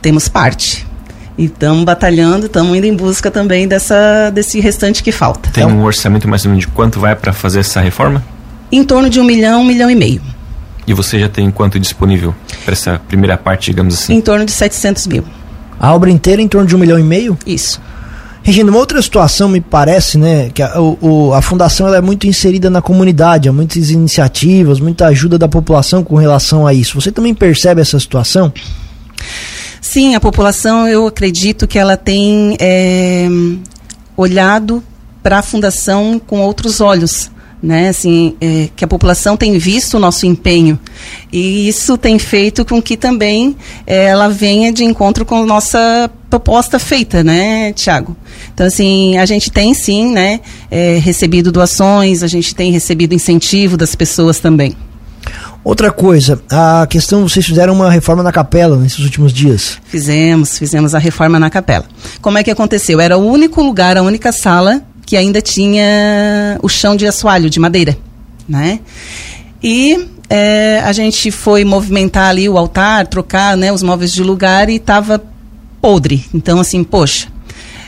Temos 0.00 0.28
parte. 0.28 0.86
E 1.38 1.44
estamos 1.44 1.84
batalhando, 1.84 2.46
estamos 2.46 2.74
indo 2.76 2.86
em 2.86 2.96
busca 2.96 3.30
também 3.30 3.68
dessa, 3.68 4.30
desse 4.30 4.58
restante 4.58 5.02
que 5.02 5.12
falta. 5.12 5.50
Tem 5.50 5.66
um 5.66 5.84
orçamento 5.84 6.26
mais 6.26 6.44
ou 6.44 6.50
menos 6.50 6.64
de 6.64 6.72
quanto 6.72 6.98
vai 6.98 7.14
para 7.14 7.32
fazer 7.32 7.60
essa 7.60 7.80
reforma? 7.80 8.24
Em 8.72 8.82
torno 8.82 9.10
de 9.10 9.20
um 9.20 9.24
milhão, 9.24 9.60
um 9.60 9.64
milhão 9.64 9.90
e 9.90 9.94
meio. 9.94 10.22
E 10.86 10.94
você 10.94 11.18
já 11.18 11.28
tem 11.28 11.50
quanto 11.50 11.80
disponível 11.80 12.34
para 12.64 12.72
essa 12.72 13.00
primeira 13.08 13.36
parte, 13.36 13.70
digamos 13.70 13.94
assim? 13.94 14.14
Em 14.14 14.20
torno 14.20 14.44
de 14.44 14.52
700 14.52 15.06
mil. 15.06 15.24
A 15.78 15.92
obra 15.94 16.10
inteira 16.10 16.40
em 16.40 16.48
torno 16.48 16.66
de 16.66 16.74
um 16.76 16.78
milhão 16.78 16.98
e 16.98 17.02
meio? 17.02 17.36
Isso. 17.46 17.80
Regina, 18.42 18.70
uma 18.70 18.78
outra 18.78 19.02
situação 19.02 19.48
me 19.48 19.60
parece, 19.60 20.16
né, 20.16 20.50
que 20.54 20.62
a, 20.62 20.80
o, 20.80 21.34
a 21.34 21.42
fundação 21.42 21.88
ela 21.88 21.96
é 21.96 22.00
muito 22.00 22.28
inserida 22.28 22.70
na 22.70 22.80
comunidade, 22.80 23.48
há 23.48 23.52
muitas 23.52 23.90
iniciativas, 23.90 24.78
muita 24.78 25.06
ajuda 25.06 25.36
da 25.36 25.48
população 25.48 26.04
com 26.04 26.14
relação 26.14 26.64
a 26.64 26.72
isso. 26.72 27.00
Você 27.00 27.10
também 27.10 27.34
percebe 27.34 27.80
essa 27.80 27.98
situação? 27.98 28.52
Sim, 29.80 30.14
a 30.14 30.20
população, 30.20 30.86
eu 30.86 31.08
acredito 31.08 31.66
que 31.66 31.76
ela 31.76 31.96
tem 31.96 32.56
é, 32.60 33.26
olhado 34.16 34.80
para 35.24 35.40
a 35.40 35.42
fundação 35.42 36.20
com 36.24 36.40
outros 36.40 36.80
olhos 36.80 37.32
né? 37.66 37.88
Assim, 37.88 38.36
é, 38.40 38.68
que 38.74 38.84
a 38.84 38.88
população 38.88 39.36
tem 39.36 39.58
visto 39.58 39.94
o 39.94 40.00
nosso 40.00 40.24
empenho 40.24 40.78
e 41.32 41.68
isso 41.68 41.98
tem 41.98 42.18
feito 42.18 42.64
com 42.64 42.80
que 42.80 42.96
também 42.96 43.56
é, 43.86 44.06
ela 44.06 44.28
venha 44.28 44.72
de 44.72 44.84
encontro 44.84 45.24
com 45.24 45.42
a 45.42 45.44
nossa 45.44 46.10
proposta 46.30 46.78
feita, 46.78 47.24
né, 47.24 47.72
Tiago? 47.72 48.16
Então, 48.54 48.66
assim, 48.66 49.18
a 49.18 49.26
gente 49.26 49.50
tem 49.50 49.74
sim, 49.74 50.12
né, 50.12 50.40
é, 50.70 50.98
recebido 50.98 51.50
doações, 51.50 52.22
a 52.22 52.28
gente 52.28 52.54
tem 52.54 52.70
recebido 52.70 53.14
incentivo 53.14 53.76
das 53.76 53.94
pessoas 53.94 54.38
também. 54.38 54.76
Outra 55.64 55.90
coisa, 55.90 56.40
a 56.48 56.86
questão, 56.88 57.28
vocês 57.28 57.44
fizeram 57.44 57.74
uma 57.74 57.90
reforma 57.90 58.22
na 58.22 58.30
capela 58.30 58.76
nesses 58.76 59.00
últimos 59.00 59.32
dias? 59.32 59.78
Fizemos, 59.86 60.56
fizemos 60.56 60.94
a 60.94 60.98
reforma 61.00 61.40
na 61.40 61.50
capela. 61.50 61.86
Como 62.22 62.38
é 62.38 62.44
que 62.44 62.52
aconteceu? 62.52 63.00
Era 63.00 63.18
o 63.18 63.26
único 63.26 63.60
lugar, 63.60 63.96
a 63.96 64.02
única 64.02 64.30
sala 64.30 64.80
que 65.06 65.16
ainda 65.16 65.40
tinha 65.40 66.58
o 66.60 66.68
chão 66.68 66.96
de 66.96 67.06
assoalho, 67.06 67.48
de 67.48 67.60
madeira, 67.60 67.96
né? 68.48 68.80
E 69.62 70.08
é, 70.28 70.82
a 70.84 70.92
gente 70.92 71.30
foi 71.30 71.64
movimentar 71.64 72.28
ali 72.28 72.48
o 72.48 72.58
altar, 72.58 73.06
trocar 73.06 73.56
né, 73.56 73.72
os 73.72 73.82
móveis 73.82 74.12
de 74.12 74.22
lugar 74.22 74.68
e 74.68 74.74
estava 74.74 75.22
podre. 75.80 76.24
Então, 76.34 76.58
assim, 76.58 76.82
poxa, 76.82 77.28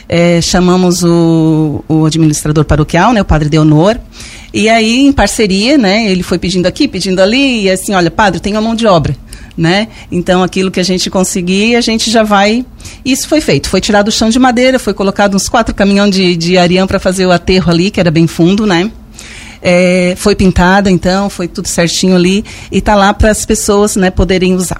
é, 0.07 0.41
chamamos 0.41 1.03
o, 1.03 1.83
o, 1.87 2.05
administrador 2.05 2.63
paroquial, 2.63 3.11
né, 3.11 3.21
o 3.21 3.25
padre 3.25 3.49
Deonor, 3.49 3.99
e 4.53 4.69
aí, 4.69 5.05
em 5.05 5.11
parceria, 5.11 5.77
né, 5.77 6.09
ele 6.09 6.23
foi 6.23 6.39
pedindo 6.39 6.65
aqui, 6.65 6.87
pedindo 6.87 7.21
ali, 7.21 7.63
e 7.63 7.69
assim, 7.69 7.93
olha, 7.93 8.09
padre, 8.09 8.39
tem 8.39 8.55
a 8.55 8.61
mão 8.61 8.73
de 8.73 8.87
obra 8.87 9.15
né? 9.57 9.87
Então 10.11 10.43
aquilo 10.43 10.71
que 10.71 10.79
a 10.79 10.83
gente 10.83 11.09
conseguir, 11.09 11.75
a 11.75 11.81
gente 11.81 12.09
já 12.09 12.23
vai. 12.23 12.65
Isso 13.03 13.27
foi 13.27 13.41
feito. 13.41 13.69
Foi 13.69 13.81
tirado 13.81 14.07
o 14.07 14.11
chão 14.11 14.29
de 14.29 14.39
madeira, 14.39 14.79
foi 14.79 14.93
colocado 14.93 15.35
uns 15.35 15.49
quatro 15.49 15.73
caminhões 15.73 16.13
de, 16.13 16.35
de 16.35 16.57
arião 16.57 16.87
para 16.87 16.99
fazer 16.99 17.25
o 17.25 17.31
aterro 17.31 17.71
ali, 17.71 17.91
que 17.91 17.99
era 17.99 18.11
bem 18.11 18.27
fundo, 18.27 18.65
né? 18.65 18.91
É, 19.61 20.13
foi 20.17 20.35
pintada, 20.35 20.89
então, 20.89 21.29
foi 21.29 21.47
tudo 21.47 21.67
certinho 21.67 22.15
ali 22.15 22.45
e 22.71 22.77
está 22.77 22.95
lá 22.95 23.13
para 23.13 23.29
as 23.29 23.45
pessoas 23.45 23.95
né, 23.97 24.09
poderem 24.09 24.55
usar. 24.55 24.79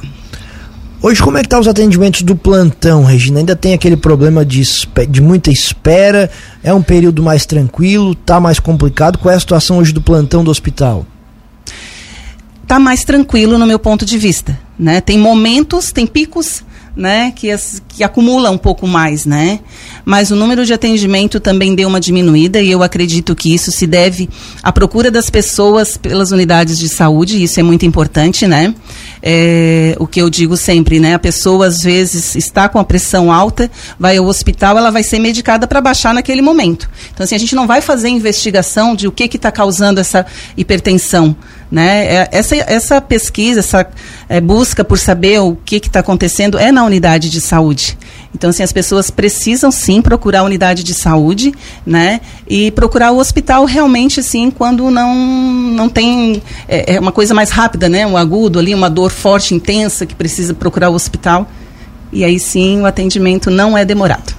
Hoje, 1.01 1.23
como 1.23 1.37
é 1.37 1.41
que 1.41 1.47
tá 1.47 1.57
os 1.57 1.67
atendimentos 1.67 2.23
do 2.23 2.35
plantão, 2.35 3.05
Regina? 3.05 3.39
Ainda 3.39 3.55
tem 3.55 3.73
aquele 3.73 3.95
problema 3.95 4.45
de, 4.45 4.61
de 5.09 5.21
muita 5.21 5.49
espera? 5.49 6.29
É 6.61 6.73
um 6.73 6.81
período 6.81 7.23
mais 7.23 7.45
tranquilo? 7.45 8.13
Tá 8.13 8.37
mais 8.37 8.59
complicado? 8.59 9.17
Qual 9.17 9.31
é 9.31 9.37
a 9.37 9.39
situação 9.39 9.77
hoje 9.77 9.93
do 9.93 10.01
plantão 10.01 10.43
do 10.43 10.51
hospital? 10.51 11.05
Tá 12.69 12.77
mais 12.77 13.03
tranquilo 13.03 13.57
no 13.57 13.65
meu 13.65 13.79
ponto 13.79 14.05
de 14.05 14.15
vista. 14.15 14.55
Né? 14.77 15.01
Tem 15.01 15.17
momentos, 15.17 15.91
tem 15.91 16.05
picos 16.05 16.63
né, 16.95 17.33
que, 17.35 17.49
as, 17.49 17.81
que 17.87 18.03
acumula 18.03 18.51
um 18.51 18.59
pouco 18.59 18.85
mais, 18.85 19.25
né? 19.25 19.59
Mas 20.05 20.29
o 20.29 20.35
número 20.35 20.63
de 20.63 20.73
atendimento 20.73 21.39
também 21.39 21.73
deu 21.73 21.87
uma 21.87 21.99
diminuída 21.99 22.61
e 22.61 22.69
eu 22.69 22.83
acredito 22.83 23.35
que 23.35 23.55
isso 23.55 23.71
se 23.71 23.87
deve 23.87 24.29
à 24.61 24.71
procura 24.71 25.09
das 25.09 25.31
pessoas 25.31 25.97
pelas 25.97 26.31
unidades 26.31 26.77
de 26.77 26.89
saúde, 26.89 27.41
isso 27.41 27.59
é 27.59 27.63
muito 27.63 27.87
importante, 27.87 28.45
né? 28.45 28.75
É, 29.23 29.95
o 29.97 30.05
que 30.05 30.21
eu 30.21 30.29
digo 30.29 30.55
sempre, 30.55 30.99
né? 30.99 31.15
A 31.15 31.19
pessoa 31.19 31.65
às 31.65 31.81
vezes 31.81 32.35
está 32.35 32.69
com 32.69 32.77
a 32.77 32.83
pressão 32.83 33.31
alta, 33.31 33.71
vai 33.97 34.17
ao 34.17 34.25
hospital, 34.25 34.77
ela 34.77 34.91
vai 34.91 35.01
ser 35.01 35.17
medicada 35.17 35.65
para 35.65 35.81
baixar 35.81 36.13
naquele 36.13 36.41
momento. 36.41 36.87
Então, 37.13 37.23
assim, 37.23 37.35
a 37.35 37.39
gente 37.39 37.55
não 37.55 37.65
vai 37.65 37.81
fazer 37.81 38.09
investigação 38.09 38.95
de 38.95 39.07
o 39.07 39.11
que 39.11 39.23
está 39.23 39.51
causando 39.51 39.99
essa 39.99 40.25
hipertensão. 40.55 41.35
Né? 41.71 42.05
É, 42.05 42.29
essa, 42.31 42.55
essa 42.55 43.01
pesquisa, 43.01 43.59
essa 43.59 43.87
é, 44.27 44.41
busca 44.41 44.83
por 44.83 44.97
saber 44.97 45.39
o 45.39 45.55
que 45.55 45.75
está 45.75 45.99
acontecendo 45.99 46.57
é 46.57 46.71
na 46.71 46.83
unidade 46.83 47.29
de 47.29 47.39
saúde. 47.39 47.95
Então, 48.33 48.49
assim, 48.49 48.63
as 48.63 48.73
pessoas 48.73 49.09
precisam 49.09 49.71
sim 49.71 50.01
procurar 50.01 50.41
a 50.41 50.43
unidade 50.43 50.83
de 50.83 50.93
saúde, 50.93 51.53
né? 51.85 52.21
E 52.47 52.71
procurar 52.71 53.11
o 53.11 53.17
hospital 53.17 53.65
realmente, 53.65 54.19
assim, 54.19 54.51
quando 54.51 54.89
não, 54.89 55.15
não 55.15 55.89
tem. 55.89 56.41
É, 56.67 56.95
é 56.95 56.99
uma 56.99 57.11
coisa 57.11 57.33
mais 57.33 57.49
rápida, 57.49 57.89
né? 57.89 58.05
Um 58.05 58.17
agudo 58.17 58.59
ali, 58.59 58.73
uma 58.73 58.89
dor 58.89 59.11
forte, 59.11 59.53
intensa, 59.53 60.05
que 60.05 60.15
precisa 60.15 60.53
procurar 60.53 60.89
o 60.89 60.93
hospital. 60.93 61.49
E 62.11 62.23
aí 62.23 62.39
sim 62.39 62.81
o 62.81 62.85
atendimento 62.85 63.51
não 63.51 63.77
é 63.77 63.85
demorado. 63.85 64.33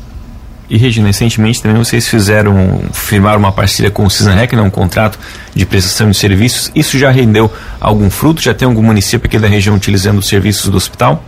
E 0.71 0.77
Regina, 0.77 1.09
recentemente 1.09 1.61
também 1.61 1.77
vocês 1.77 2.07
fizeram, 2.07 2.81
firmaram 2.93 3.41
uma 3.41 3.51
parceria 3.51 3.91
com 3.91 4.05
o 4.05 4.11
CISANREC, 4.11 4.55
né, 4.55 4.63
um 4.63 4.71
contrato 4.71 5.19
de 5.53 5.67
prestação 5.67 6.09
de 6.09 6.17
serviços. 6.17 6.71
Isso 6.77 6.97
já 6.97 7.11
rendeu 7.11 7.53
algum 7.81 8.09
fruto? 8.09 8.41
Já 8.41 8.55
tem 8.55 8.69
algum 8.69 8.83
município 8.83 9.27
aqui 9.27 9.37
da 9.37 9.49
região 9.49 9.75
utilizando 9.75 10.19
os 10.19 10.29
serviços 10.29 10.71
do 10.71 10.77
hospital? 10.77 11.25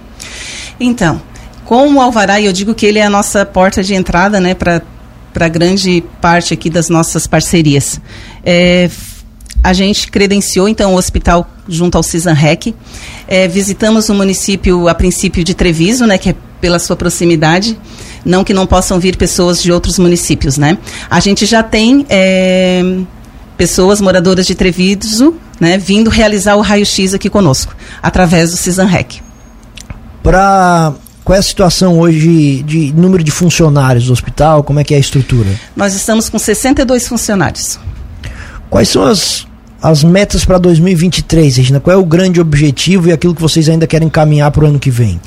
Então, 0.79 1.21
com 1.65 1.93
o 1.95 2.01
Alvará, 2.01 2.41
eu 2.41 2.53
digo 2.53 2.73
que 2.73 2.87
ele 2.87 3.01
é 3.01 3.05
a 3.05 3.11
nossa 3.11 3.45
porta 3.45 3.83
de 3.83 3.95
entrada, 3.95 4.39
né, 4.39 4.55
para 4.55 5.49
grande 5.49 6.05
parte 6.21 6.55
aqui 6.55 6.71
das 6.71 6.89
nossas 6.89 7.27
parcerias. 7.27 8.01
É, 8.45 8.89
a 9.61 9.73
gente 9.73 10.09
credenciou 10.09 10.69
então 10.69 10.95
o 10.95 10.97
hospital 10.97 11.51
junto 11.69 11.97
ao 11.97 12.03
CISANREC. 12.03 12.75
É, 13.27 13.49
visitamos 13.49 14.09
o 14.09 14.15
município 14.15 14.89
a 14.89 14.95
princípio 14.95 15.43
de 15.43 15.53
Treviso, 15.53 16.07
né, 16.07 16.17
que 16.17 16.31
é 16.31 16.35
pela 16.61 16.79
sua 16.79 16.95
proximidade. 16.95 17.77
Não 18.25 18.45
que 18.45 18.55
não 18.55 18.67
possam 18.67 19.01
vir 19.01 19.17
pessoas 19.17 19.63
de 19.63 19.73
outros 19.73 19.99
municípios, 19.99 20.57
né? 20.57 20.79
A 21.11 21.21
gente 21.21 21.45
já 21.45 21.63
tem 21.63 22.07
é, 22.09 22.83
pessoas 23.57 24.01
moradoras 24.01 24.47
de 24.47 24.55
Treviso, 24.55 25.35
né, 25.61 25.79
vindo 25.79 26.11
realizar 26.11 26.57
o 26.57 26.61
raio-x 26.61 27.15
aqui 27.15 27.31
conosco, 27.31 27.75
através 28.03 28.51
do 28.51 28.57
CISANREC. 28.57 29.21
Para 30.23 30.95
qual 31.25 31.37
é 31.37 31.39
a 31.39 31.43
situação 31.43 32.01
hoje 32.01 32.63
de 32.65 32.93
número 32.93 33.23
de 33.23 33.31
funcionários 33.31 34.07
do 34.07 34.13
hospital? 34.13 34.65
Como 34.65 34.81
é 34.81 34.85
que 34.85 34.95
é 34.95 34.97
a 34.97 35.01
estrutura? 35.01 35.49
Nós 35.77 35.95
estamos 35.95 36.29
com 36.29 36.39
62 36.39 37.07
funcionários. 37.07 37.79
Quais 38.69 38.89
são 38.89 39.05
as, 39.05 39.47
as 39.81 40.03
metas 40.03 40.45
para 40.45 40.59
2023, 40.59 41.59
Regina? 41.59 41.79
Qual 41.79 41.95
é 41.95 41.97
o 41.97 42.05
grande 42.05 42.41
objetivo 42.41 43.09
e 43.09 43.13
aquilo 43.13 43.35
que 43.35 43.43
vocês 43.43 43.69
ainda 43.69 43.87
querem 43.87 44.09
caminhar 44.09 44.51
para 44.51 44.65
o 44.65 44.67
ano 44.67 44.79
que 44.81 44.91
vem? 44.91 45.21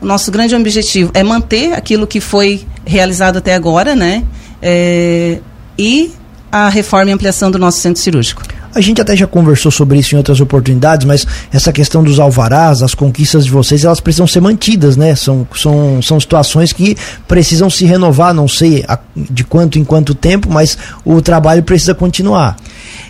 O 0.00 0.06
nosso 0.06 0.30
grande 0.30 0.54
objetivo 0.54 1.10
é 1.14 1.22
manter 1.22 1.72
aquilo 1.72 2.06
que 2.06 2.20
foi 2.20 2.66
realizado 2.84 3.38
até 3.38 3.54
agora, 3.54 3.94
né? 3.94 4.24
É, 4.60 5.40
e 5.78 6.12
a 6.50 6.68
reforma 6.68 7.10
e 7.10 7.12
ampliação 7.12 7.50
do 7.50 7.58
nosso 7.58 7.80
centro 7.80 8.00
cirúrgico. 8.00 8.42
A 8.74 8.80
gente 8.80 9.00
até 9.00 9.16
já 9.16 9.26
conversou 9.26 9.70
sobre 9.70 9.98
isso 9.98 10.14
em 10.14 10.18
outras 10.18 10.40
oportunidades, 10.40 11.06
mas 11.06 11.24
essa 11.52 11.72
questão 11.72 12.02
dos 12.02 12.18
alvarás, 12.18 12.82
as 12.82 12.92
conquistas 12.92 13.44
de 13.44 13.50
vocês, 13.50 13.84
elas 13.84 14.00
precisam 14.00 14.26
ser 14.26 14.40
mantidas, 14.40 14.96
né? 14.96 15.14
São, 15.14 15.46
são, 15.54 16.02
são 16.02 16.18
situações 16.18 16.72
que 16.72 16.96
precisam 17.28 17.70
se 17.70 17.84
renovar, 17.84 18.34
não 18.34 18.48
sei 18.48 18.84
de 19.16 19.44
quanto 19.44 19.78
em 19.78 19.84
quanto 19.84 20.12
tempo, 20.12 20.48
mas 20.50 20.76
o 21.04 21.20
trabalho 21.22 21.62
precisa 21.62 21.94
continuar. 21.94 22.56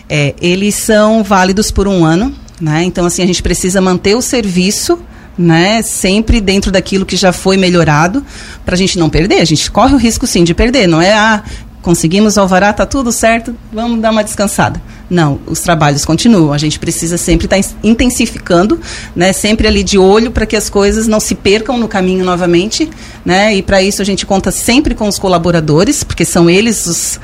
É, 0.07 0.35
eles 0.39 0.75
são 0.75 1.23
válidos 1.23 1.71
por 1.71 1.87
um 1.87 2.05
ano, 2.05 2.31
né? 2.61 2.83
Então, 2.83 3.05
assim, 3.05 3.23
a 3.23 3.27
gente 3.27 3.41
precisa 3.41 3.81
manter 3.81 4.15
o 4.15 4.21
serviço 4.21 4.99
né? 5.37 5.81
Sempre 5.81 6.39
dentro 6.39 6.71
daquilo 6.71 7.05
que 7.05 7.15
já 7.15 7.31
foi 7.31 7.57
melhorado, 7.57 8.23
para 8.65 8.75
a 8.75 8.77
gente 8.77 8.97
não 8.97 9.09
perder. 9.09 9.41
A 9.41 9.45
gente 9.45 9.69
corre 9.69 9.93
o 9.93 9.97
risco 9.97 10.25
sim 10.25 10.43
de 10.43 10.53
perder, 10.53 10.87
não 10.87 11.01
é? 11.01 11.13
Ah, 11.13 11.43
conseguimos 11.81 12.37
alvará, 12.37 12.73
tá 12.73 12.85
tudo 12.85 13.11
certo, 13.11 13.55
vamos 13.71 14.01
dar 14.01 14.11
uma 14.11 14.23
descansada. 14.23 14.81
Não, 15.09 15.39
os 15.45 15.59
trabalhos 15.59 16.03
continuam. 16.03 16.51
A 16.51 16.57
gente 16.57 16.79
precisa 16.79 17.17
sempre 17.17 17.45
estar 17.45 17.61
tá 17.61 17.69
intensificando, 17.83 18.79
né? 19.15 19.31
Sempre 19.33 19.67
ali 19.67 19.83
de 19.83 19.97
olho 19.97 20.31
para 20.31 20.45
que 20.45 20.55
as 20.55 20.69
coisas 20.69 21.07
não 21.07 21.19
se 21.19 21.35
percam 21.35 21.77
no 21.77 21.87
caminho 21.87 22.25
novamente, 22.25 22.89
né? 23.23 23.55
E 23.55 23.61
para 23.61 23.81
isso 23.81 24.01
a 24.01 24.05
gente 24.05 24.25
conta 24.25 24.51
sempre 24.51 24.95
com 24.95 25.07
os 25.07 25.19
colaboradores, 25.19 26.03
porque 26.03 26.25
são 26.25 26.49
eles 26.49 26.85
os, 26.87 27.19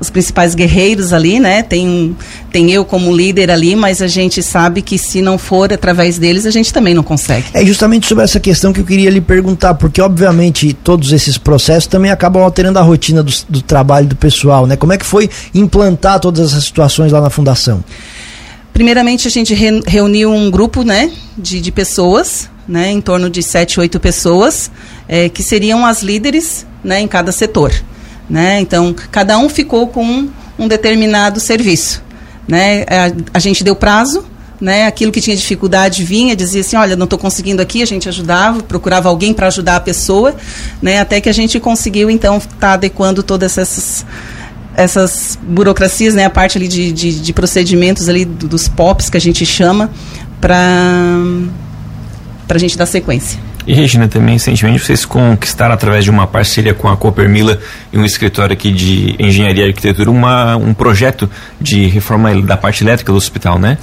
os 0.00 0.10
principais 0.10 0.54
guerreiros 0.54 1.12
ali, 1.12 1.38
né? 1.38 1.62
Tem, 1.62 2.16
tem 2.50 2.70
eu 2.72 2.84
como 2.84 3.14
líder 3.14 3.50
ali, 3.50 3.76
mas 3.76 4.00
a 4.00 4.06
gente 4.06 4.42
sabe 4.42 4.80
que 4.80 4.96
se 4.96 5.20
não 5.20 5.36
for 5.36 5.72
através 5.72 6.18
deles, 6.18 6.46
a 6.46 6.50
gente 6.50 6.72
também 6.72 6.94
não 6.94 7.02
consegue. 7.02 7.46
É 7.52 7.64
justamente 7.64 8.06
sobre 8.06 8.24
essa 8.24 8.40
questão 8.40 8.72
que 8.72 8.80
eu 8.80 8.84
queria 8.84 9.10
lhe 9.10 9.20
perguntar, 9.20 9.74
porque 9.74 10.00
obviamente 10.00 10.72
todos 10.72 11.12
esses 11.12 11.36
processos 11.36 11.86
também 11.86 12.10
acabam 12.10 12.42
alterando 12.42 12.78
a 12.78 12.82
rotina 12.82 13.22
do, 13.22 13.32
do 13.48 13.60
trabalho 13.60 14.06
do 14.06 14.16
pessoal, 14.16 14.66
né? 14.66 14.76
Como 14.76 14.92
é 14.92 14.96
que 14.96 15.04
foi 15.04 15.28
implantar 15.54 16.18
todas 16.18 16.48
essas 16.52 16.64
situações 16.64 17.12
lá 17.12 17.20
na 17.20 17.25
fundação? 17.30 17.84
Primeiramente, 18.72 19.26
a 19.26 19.30
gente 19.30 19.54
re, 19.54 19.80
reuniu 19.86 20.30
um 20.30 20.50
grupo 20.50 20.82
né, 20.82 21.10
de, 21.36 21.60
de 21.60 21.72
pessoas, 21.72 22.50
né, 22.68 22.90
em 22.90 23.00
torno 23.00 23.30
de 23.30 23.42
sete, 23.42 23.80
oito 23.80 23.98
pessoas, 23.98 24.70
é, 25.08 25.28
que 25.28 25.42
seriam 25.42 25.86
as 25.86 26.02
líderes 26.02 26.66
né, 26.84 27.00
em 27.00 27.08
cada 27.08 27.32
setor. 27.32 27.72
Né? 28.28 28.60
Então, 28.60 28.94
cada 29.10 29.38
um 29.38 29.48
ficou 29.48 29.86
com 29.86 30.04
um, 30.04 30.30
um 30.58 30.68
determinado 30.68 31.40
serviço. 31.40 32.02
Né? 32.46 32.82
A, 32.82 33.12
a 33.34 33.38
gente 33.38 33.64
deu 33.64 33.74
prazo, 33.74 34.24
né? 34.60 34.86
Aquilo 34.86 35.12
que 35.12 35.20
tinha 35.20 35.36
dificuldade 35.36 36.04
vinha, 36.04 36.34
dizia 36.34 36.60
assim, 36.60 36.76
olha, 36.76 36.96
não 36.96 37.04
estou 37.04 37.18
conseguindo 37.18 37.60
aqui, 37.60 37.82
a 37.82 37.86
gente 37.86 38.08
ajudava, 38.08 38.62
procurava 38.62 39.08
alguém 39.08 39.32
para 39.32 39.46
ajudar 39.48 39.76
a 39.76 39.80
pessoa, 39.80 40.34
né? 40.80 41.00
Até 41.00 41.20
que 41.20 41.28
a 41.28 41.32
gente 41.32 41.60
conseguiu 41.60 42.10
então 42.10 42.38
estar 42.38 42.56
tá 42.58 42.72
adequando 42.72 43.22
todas 43.22 43.58
essas 43.58 44.04
essas 44.76 45.38
burocracias, 45.42 46.14
né? 46.14 46.24
A 46.24 46.30
parte 46.30 46.58
ali 46.58 46.68
de, 46.68 46.92
de, 46.92 47.20
de 47.20 47.32
procedimentos 47.32 48.08
ali 48.08 48.24
dos 48.24 48.68
POPs 48.68 49.08
que 49.08 49.16
a 49.16 49.20
gente 49.20 49.44
chama 49.46 49.90
para 50.40 50.56
para 52.46 52.58
a 52.58 52.60
gente 52.60 52.78
dar 52.78 52.86
sequência. 52.86 53.40
E 53.66 53.74
Regina, 53.74 54.06
também 54.06 54.34
recentemente 54.34 54.78
vocês 54.78 55.04
conquistaram 55.04 55.74
através 55.74 56.04
de 56.04 56.10
uma 56.10 56.24
parceria 56.24 56.72
com 56.72 56.88
a 56.88 56.96
Coopermila 56.96 57.58
e 57.92 57.98
um 57.98 58.04
escritório 58.04 58.52
aqui 58.52 58.70
de 58.70 59.16
engenharia 59.18 59.64
e 59.64 59.68
arquitetura 59.68 60.08
uma, 60.08 60.56
um 60.56 60.72
projeto 60.72 61.28
de 61.60 61.86
reforma 61.86 62.32
da 62.42 62.56
parte 62.56 62.84
elétrica 62.84 63.10
do 63.10 63.18
hospital, 63.18 63.58
né? 63.58 63.76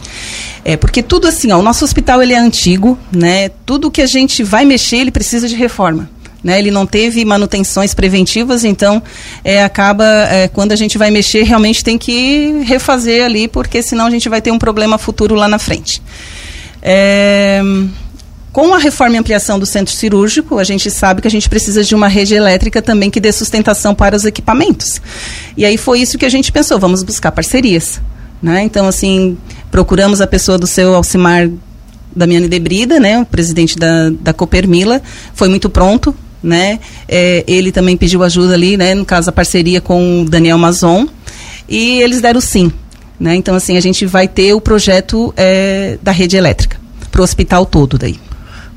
É, 0.63 0.77
porque 0.77 1.03
tudo 1.03 1.27
assim, 1.27 1.51
ó, 1.51 1.59
o 1.59 1.61
nosso 1.61 1.83
hospital 1.83 2.23
ele 2.23 2.31
é 2.31 2.39
antigo, 2.39 2.97
né? 3.11 3.49
Tudo 3.65 3.91
que 3.91 4.01
a 4.01 4.05
gente 4.05 4.41
vai 4.41 4.63
mexer, 4.63 4.97
ele 4.97 5.11
precisa 5.11 5.49
de 5.49 5.55
reforma. 5.55 6.09
Né, 6.43 6.59
ele 6.59 6.71
não 6.71 6.85
teve 6.85 7.23
manutenções 7.23 7.93
preventivas, 7.93 8.65
então 8.65 9.01
é, 9.45 9.63
acaba 9.63 10.03
é, 10.29 10.49
quando 10.49 10.73
a 10.73 10.75
gente 10.75 10.97
vai 10.97 11.09
mexer 11.09 11.43
realmente 11.43 11.81
tem 11.81 11.97
que 11.97 12.63
refazer 12.65 13.23
ali, 13.23 13.47
porque 13.47 13.81
senão 13.81 14.07
a 14.07 14.09
gente 14.09 14.27
vai 14.27 14.41
ter 14.41 14.51
um 14.51 14.59
problema 14.59 14.97
futuro 14.97 15.35
lá 15.35 15.47
na 15.47 15.57
frente. 15.57 16.01
É, 16.81 17.61
com 18.53 18.71
a 18.71 18.77
reforma 18.77 19.15
e 19.15 19.19
ampliação 19.19 19.57
do 19.57 19.65
centro 19.65 19.91
cirúrgico, 19.91 20.59
a 20.59 20.63
gente 20.63 20.91
sabe 20.91 21.23
que 21.23 21.27
a 21.27 21.31
gente 21.31 21.49
precisa 21.49 21.83
de 21.83 21.95
uma 21.95 22.07
rede 22.07 22.35
elétrica 22.35 22.83
também 22.83 23.09
que 23.09 23.19
dê 23.19 23.31
sustentação 23.31 23.95
para 23.95 24.15
os 24.15 24.25
equipamentos. 24.25 25.01
E 25.57 25.65
aí 25.65 25.75
foi 25.75 26.01
isso 26.01 26.19
que 26.19 26.25
a 26.25 26.29
gente 26.29 26.51
pensou, 26.51 26.77
vamos 26.79 27.01
buscar 27.01 27.31
parcerias. 27.31 27.99
Né? 28.43 28.61
Então, 28.61 28.87
assim, 28.87 29.37
procuramos 29.71 30.21
a 30.21 30.27
pessoa 30.27 30.59
do 30.59 30.67
seu 30.67 30.93
Alcimar 30.93 31.49
Damiani 32.15 32.47
Debrida, 32.47 32.99
né, 32.99 33.19
o 33.19 33.25
presidente 33.25 33.75
da, 33.75 34.11
da 34.11 34.33
Copermila, 34.33 35.01
foi 35.33 35.49
muito 35.49 35.67
pronto, 35.67 36.15
né? 36.43 36.79
É, 37.07 37.43
ele 37.47 37.71
também 37.71 37.95
pediu 37.95 38.21
ajuda 38.21 38.53
ali, 38.53 38.75
né? 38.77 38.93
No 38.93 39.05
caso, 39.05 39.29
a 39.29 39.33
parceria 39.33 39.79
com 39.79 40.21
o 40.21 40.29
Daniel 40.29 40.57
Mazon, 40.57 41.07
e 41.67 42.01
eles 42.01 42.21
deram 42.21 42.41
sim. 42.41 42.71
Né? 43.19 43.35
Então, 43.35 43.55
assim, 43.55 43.77
a 43.77 43.81
gente 43.81 44.05
vai 44.05 44.27
ter 44.27 44.53
o 44.53 44.59
projeto 44.59 45.33
é, 45.37 45.97
da 46.01 46.11
rede 46.11 46.35
elétrica 46.35 46.77
para 47.09 47.21
o 47.21 47.23
hospital 47.23 47.65
todo 47.65 47.97
daí. 47.97 48.17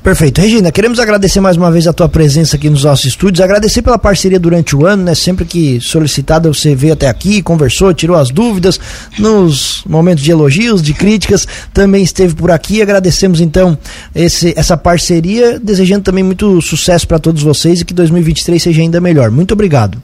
Perfeito. 0.07 0.39
Regina, 0.39 0.71
queremos 0.71 0.99
agradecer 0.99 1.41
mais 1.41 1.57
uma 1.57 1.69
vez 1.69 1.85
a 1.85 1.91
tua 1.91 2.07
presença 2.07 2.55
aqui 2.55 2.69
nos 2.69 2.85
nossos 2.85 3.03
estúdios, 3.07 3.41
agradecer 3.41 3.81
pela 3.81 3.97
parceria 3.97 4.39
durante 4.39 4.73
o 4.73 4.85
ano, 4.85 5.03
né? 5.03 5.13
Sempre 5.13 5.43
que 5.43 5.81
solicitada 5.81 6.47
você 6.47 6.73
veio 6.73 6.93
até 6.93 7.09
aqui, 7.09 7.41
conversou, 7.41 7.93
tirou 7.93 8.15
as 8.15 8.29
dúvidas, 8.29 8.79
nos 9.19 9.83
momentos 9.85 10.23
de 10.23 10.31
elogios, 10.31 10.81
de 10.81 10.93
críticas, 10.93 11.45
também 11.73 12.03
esteve 12.03 12.35
por 12.35 12.51
aqui. 12.51 12.81
Agradecemos 12.81 13.41
então 13.41 13.77
esse, 14.17 14.53
essa 14.57 14.75
parceria, 14.75 15.59
desejando 15.59 16.03
também 16.03 16.23
muito 16.23 16.59
sucesso 16.61 17.07
para 17.07 17.19
todos 17.19 17.43
vocês 17.43 17.81
e 17.81 17.85
que 17.85 17.93
2023 17.93 18.61
seja 18.61 18.81
ainda 18.81 18.99
melhor. 18.99 19.29
Muito 19.29 19.51
obrigado. 19.53 20.01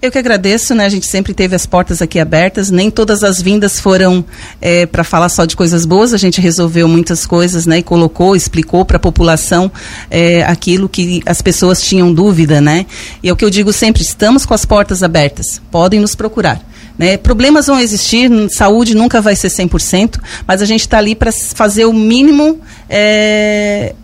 Eu 0.00 0.10
que 0.10 0.18
agradeço, 0.18 0.74
né? 0.74 0.84
A 0.84 0.88
gente 0.90 1.06
sempre 1.06 1.32
teve 1.32 1.56
as 1.56 1.64
portas 1.64 2.02
aqui 2.02 2.20
abertas. 2.20 2.70
Nem 2.70 2.90
todas 2.90 3.24
as 3.24 3.40
vindas 3.40 3.80
foram 3.80 4.22
é, 4.60 4.84
para 4.84 5.02
falar 5.02 5.30
só 5.30 5.46
de 5.46 5.56
coisas 5.56 5.86
boas. 5.86 6.12
A 6.12 6.18
gente 6.18 6.42
resolveu 6.42 6.86
muitas 6.86 7.24
coisas, 7.24 7.64
né? 7.64 7.78
E 7.78 7.82
colocou, 7.82 8.36
explicou 8.36 8.84
para 8.84 8.98
a 8.98 9.00
população 9.00 9.72
é, 10.10 10.42
aquilo 10.42 10.90
que 10.90 11.22
as 11.24 11.40
pessoas 11.40 11.80
tinham 11.80 12.12
dúvida, 12.12 12.60
né? 12.60 12.84
E 13.22 13.30
é 13.30 13.32
o 13.32 13.36
que 13.36 13.44
eu 13.44 13.50
digo 13.50 13.72
sempre: 13.72 14.02
estamos 14.02 14.44
com 14.44 14.52
as 14.52 14.66
portas 14.66 15.02
abertas. 15.02 15.58
Podem 15.70 16.00
nos 16.00 16.14
procurar. 16.14 16.60
Né? 16.98 17.16
Problemas 17.16 17.66
vão 17.66 17.80
existir, 17.80 18.30
saúde 18.50 18.94
nunca 18.94 19.20
vai 19.20 19.34
ser 19.34 19.48
100%, 19.48 20.20
mas 20.46 20.62
a 20.62 20.64
gente 20.64 20.82
está 20.82 20.98
ali 20.98 21.14
para 21.14 21.32
fazer 21.32 21.84
o 21.86 21.92
mínimo 21.92 22.60
é, 22.88 23.94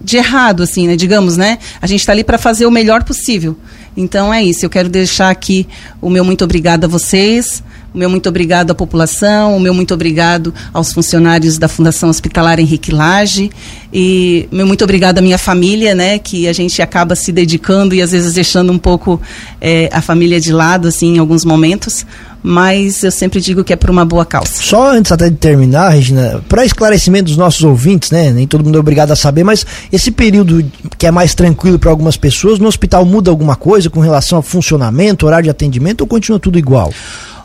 de 0.00 0.16
errado, 0.16 0.62
assim, 0.62 0.86
né? 0.86 0.96
digamos, 0.96 1.36
né? 1.36 1.58
A 1.82 1.86
gente 1.86 2.00
está 2.00 2.12
ali 2.12 2.22
para 2.22 2.38
fazer 2.38 2.66
o 2.66 2.70
melhor 2.70 3.02
possível. 3.02 3.56
Então 3.96 4.32
é 4.32 4.42
isso. 4.42 4.64
Eu 4.64 4.70
quero 4.70 4.88
deixar 4.88 5.30
aqui 5.30 5.66
o 6.00 6.08
meu 6.08 6.24
muito 6.24 6.44
obrigado 6.44 6.84
a 6.84 6.88
vocês, 6.88 7.62
o 7.98 8.00
meu 8.00 8.08
muito 8.08 8.28
obrigado 8.28 8.70
à 8.70 8.74
população, 8.76 9.56
o 9.56 9.60
meu 9.60 9.74
muito 9.74 9.92
obrigado 9.92 10.54
aos 10.72 10.92
funcionários 10.92 11.58
da 11.58 11.66
Fundação 11.66 12.08
Hospitalar 12.08 12.60
Henrique 12.60 12.92
Lage 12.92 13.50
e 13.92 14.48
meu 14.52 14.68
muito 14.68 14.84
obrigado 14.84 15.18
à 15.18 15.20
minha 15.20 15.36
família, 15.36 15.96
né, 15.96 16.16
que 16.16 16.46
a 16.46 16.52
gente 16.52 16.80
acaba 16.80 17.16
se 17.16 17.32
dedicando 17.32 17.96
e 17.96 18.00
às 18.00 18.12
vezes 18.12 18.34
deixando 18.34 18.72
um 18.72 18.78
pouco 18.78 19.20
é, 19.60 19.90
a 19.92 20.00
família 20.00 20.40
de 20.40 20.52
lado, 20.52 20.86
assim, 20.86 21.16
em 21.16 21.18
alguns 21.18 21.44
momentos, 21.44 22.06
mas 22.40 23.02
eu 23.02 23.10
sempre 23.10 23.40
digo 23.40 23.64
que 23.64 23.72
é 23.72 23.76
por 23.76 23.90
uma 23.90 24.04
boa 24.04 24.24
causa. 24.24 24.52
Só 24.54 24.92
antes 24.92 25.10
até 25.10 25.28
de 25.28 25.36
terminar, 25.36 25.90
Regina, 25.90 26.40
para 26.48 26.64
esclarecimento 26.64 27.24
dos 27.24 27.36
nossos 27.36 27.64
ouvintes, 27.64 28.12
né? 28.12 28.30
Nem 28.30 28.46
todo 28.46 28.62
mundo 28.64 28.76
é 28.76 28.80
obrigado 28.80 29.10
a 29.10 29.16
saber, 29.16 29.42
mas 29.42 29.66
esse 29.92 30.12
período 30.12 30.64
que 30.96 31.06
é 31.06 31.10
mais 31.10 31.34
tranquilo 31.34 31.80
para 31.80 31.90
algumas 31.90 32.16
pessoas, 32.16 32.60
no 32.60 32.68
hospital 32.68 33.04
muda 33.04 33.28
alguma 33.28 33.56
coisa 33.56 33.90
com 33.90 33.98
relação 33.98 34.36
ao 34.36 34.42
funcionamento, 34.42 35.26
horário 35.26 35.44
de 35.44 35.50
atendimento 35.50 36.02
ou 36.02 36.06
continua 36.06 36.38
tudo 36.38 36.58
igual? 36.58 36.92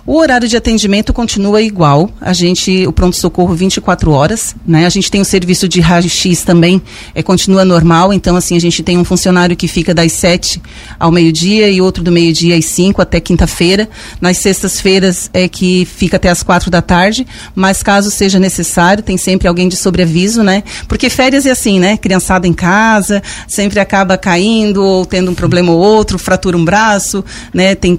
O 0.06 0.18
horário 0.18 0.50
de 0.50 0.58
atendimento 0.58 1.14
continua 1.14 1.62
igual. 1.62 2.10
A 2.20 2.34
gente, 2.34 2.86
o 2.86 2.92
pronto-socorro 2.92 3.56
24 3.56 4.12
horas, 4.12 4.54
né? 4.68 4.86
A 4.86 4.90
gente 4.90 5.10
tem 5.10 5.22
o 5.22 5.26
serviço 5.26 5.66
de 5.66 5.80
raio-x 5.80 6.44
também, 6.44 6.82
é, 7.16 7.24
continua 7.24 7.64
normal. 7.64 8.12
Então, 8.12 8.36
assim, 8.36 8.58
a 8.58 8.60
gente 8.60 8.84
tem 8.84 8.98
um 8.98 9.06
funcionário 9.06 9.56
que 9.56 9.66
fica 9.66 9.94
das 9.94 10.12
7 10.12 10.62
ao 11.00 11.10
meio-dia 11.10 11.70
e 11.70 11.80
outro 11.80 12.04
do 12.04 12.12
meio-dia 12.12 12.58
às 12.58 12.66
5 12.66 13.02
até 13.02 13.22
quinta-feira. 13.22 13.90
Nas 14.20 14.40
sextas-feiras 14.40 15.30
é 15.34 15.48
que 15.48 15.86
fica 15.86 16.18
até 16.18 16.28
as 16.28 16.44
4 16.44 16.70
da 16.70 16.82
tarde. 16.82 17.26
Mas 17.56 17.82
caso 17.82 18.12
seja 18.12 18.38
necessário, 18.40 19.02
tem 19.02 19.16
sempre 19.16 19.48
alguém 19.48 19.70
de 19.70 19.78
sobreaviso, 19.78 20.44
né? 20.44 20.64
Porque 20.86 21.10
férias 21.10 21.46
é 21.46 21.52
assim, 21.52 21.80
né? 21.80 21.96
Criançada 21.96 22.46
em 22.46 22.54
casa, 22.54 23.24
sempre 23.48 23.80
acaba 23.80 24.18
caindo 24.18 24.84
ou 24.84 25.06
tendo 25.06 25.32
um 25.32 25.36
problema 25.36 25.72
ou 25.72 25.80
outro, 25.80 26.20
fratura 26.20 26.58
um 26.58 26.66
braço, 26.66 27.24
né? 27.54 27.74
Tem 27.74 27.98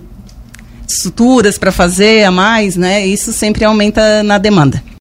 suturas 0.87 1.59
para 1.59 1.73
fazer 1.73 2.25
a 2.25 2.31
mais, 2.31 2.77
né? 2.77 3.07
Isso 3.07 3.33
sempre 3.33 3.65
aumenta 3.65 4.23
na 4.23 4.39
demanda. 4.39 4.83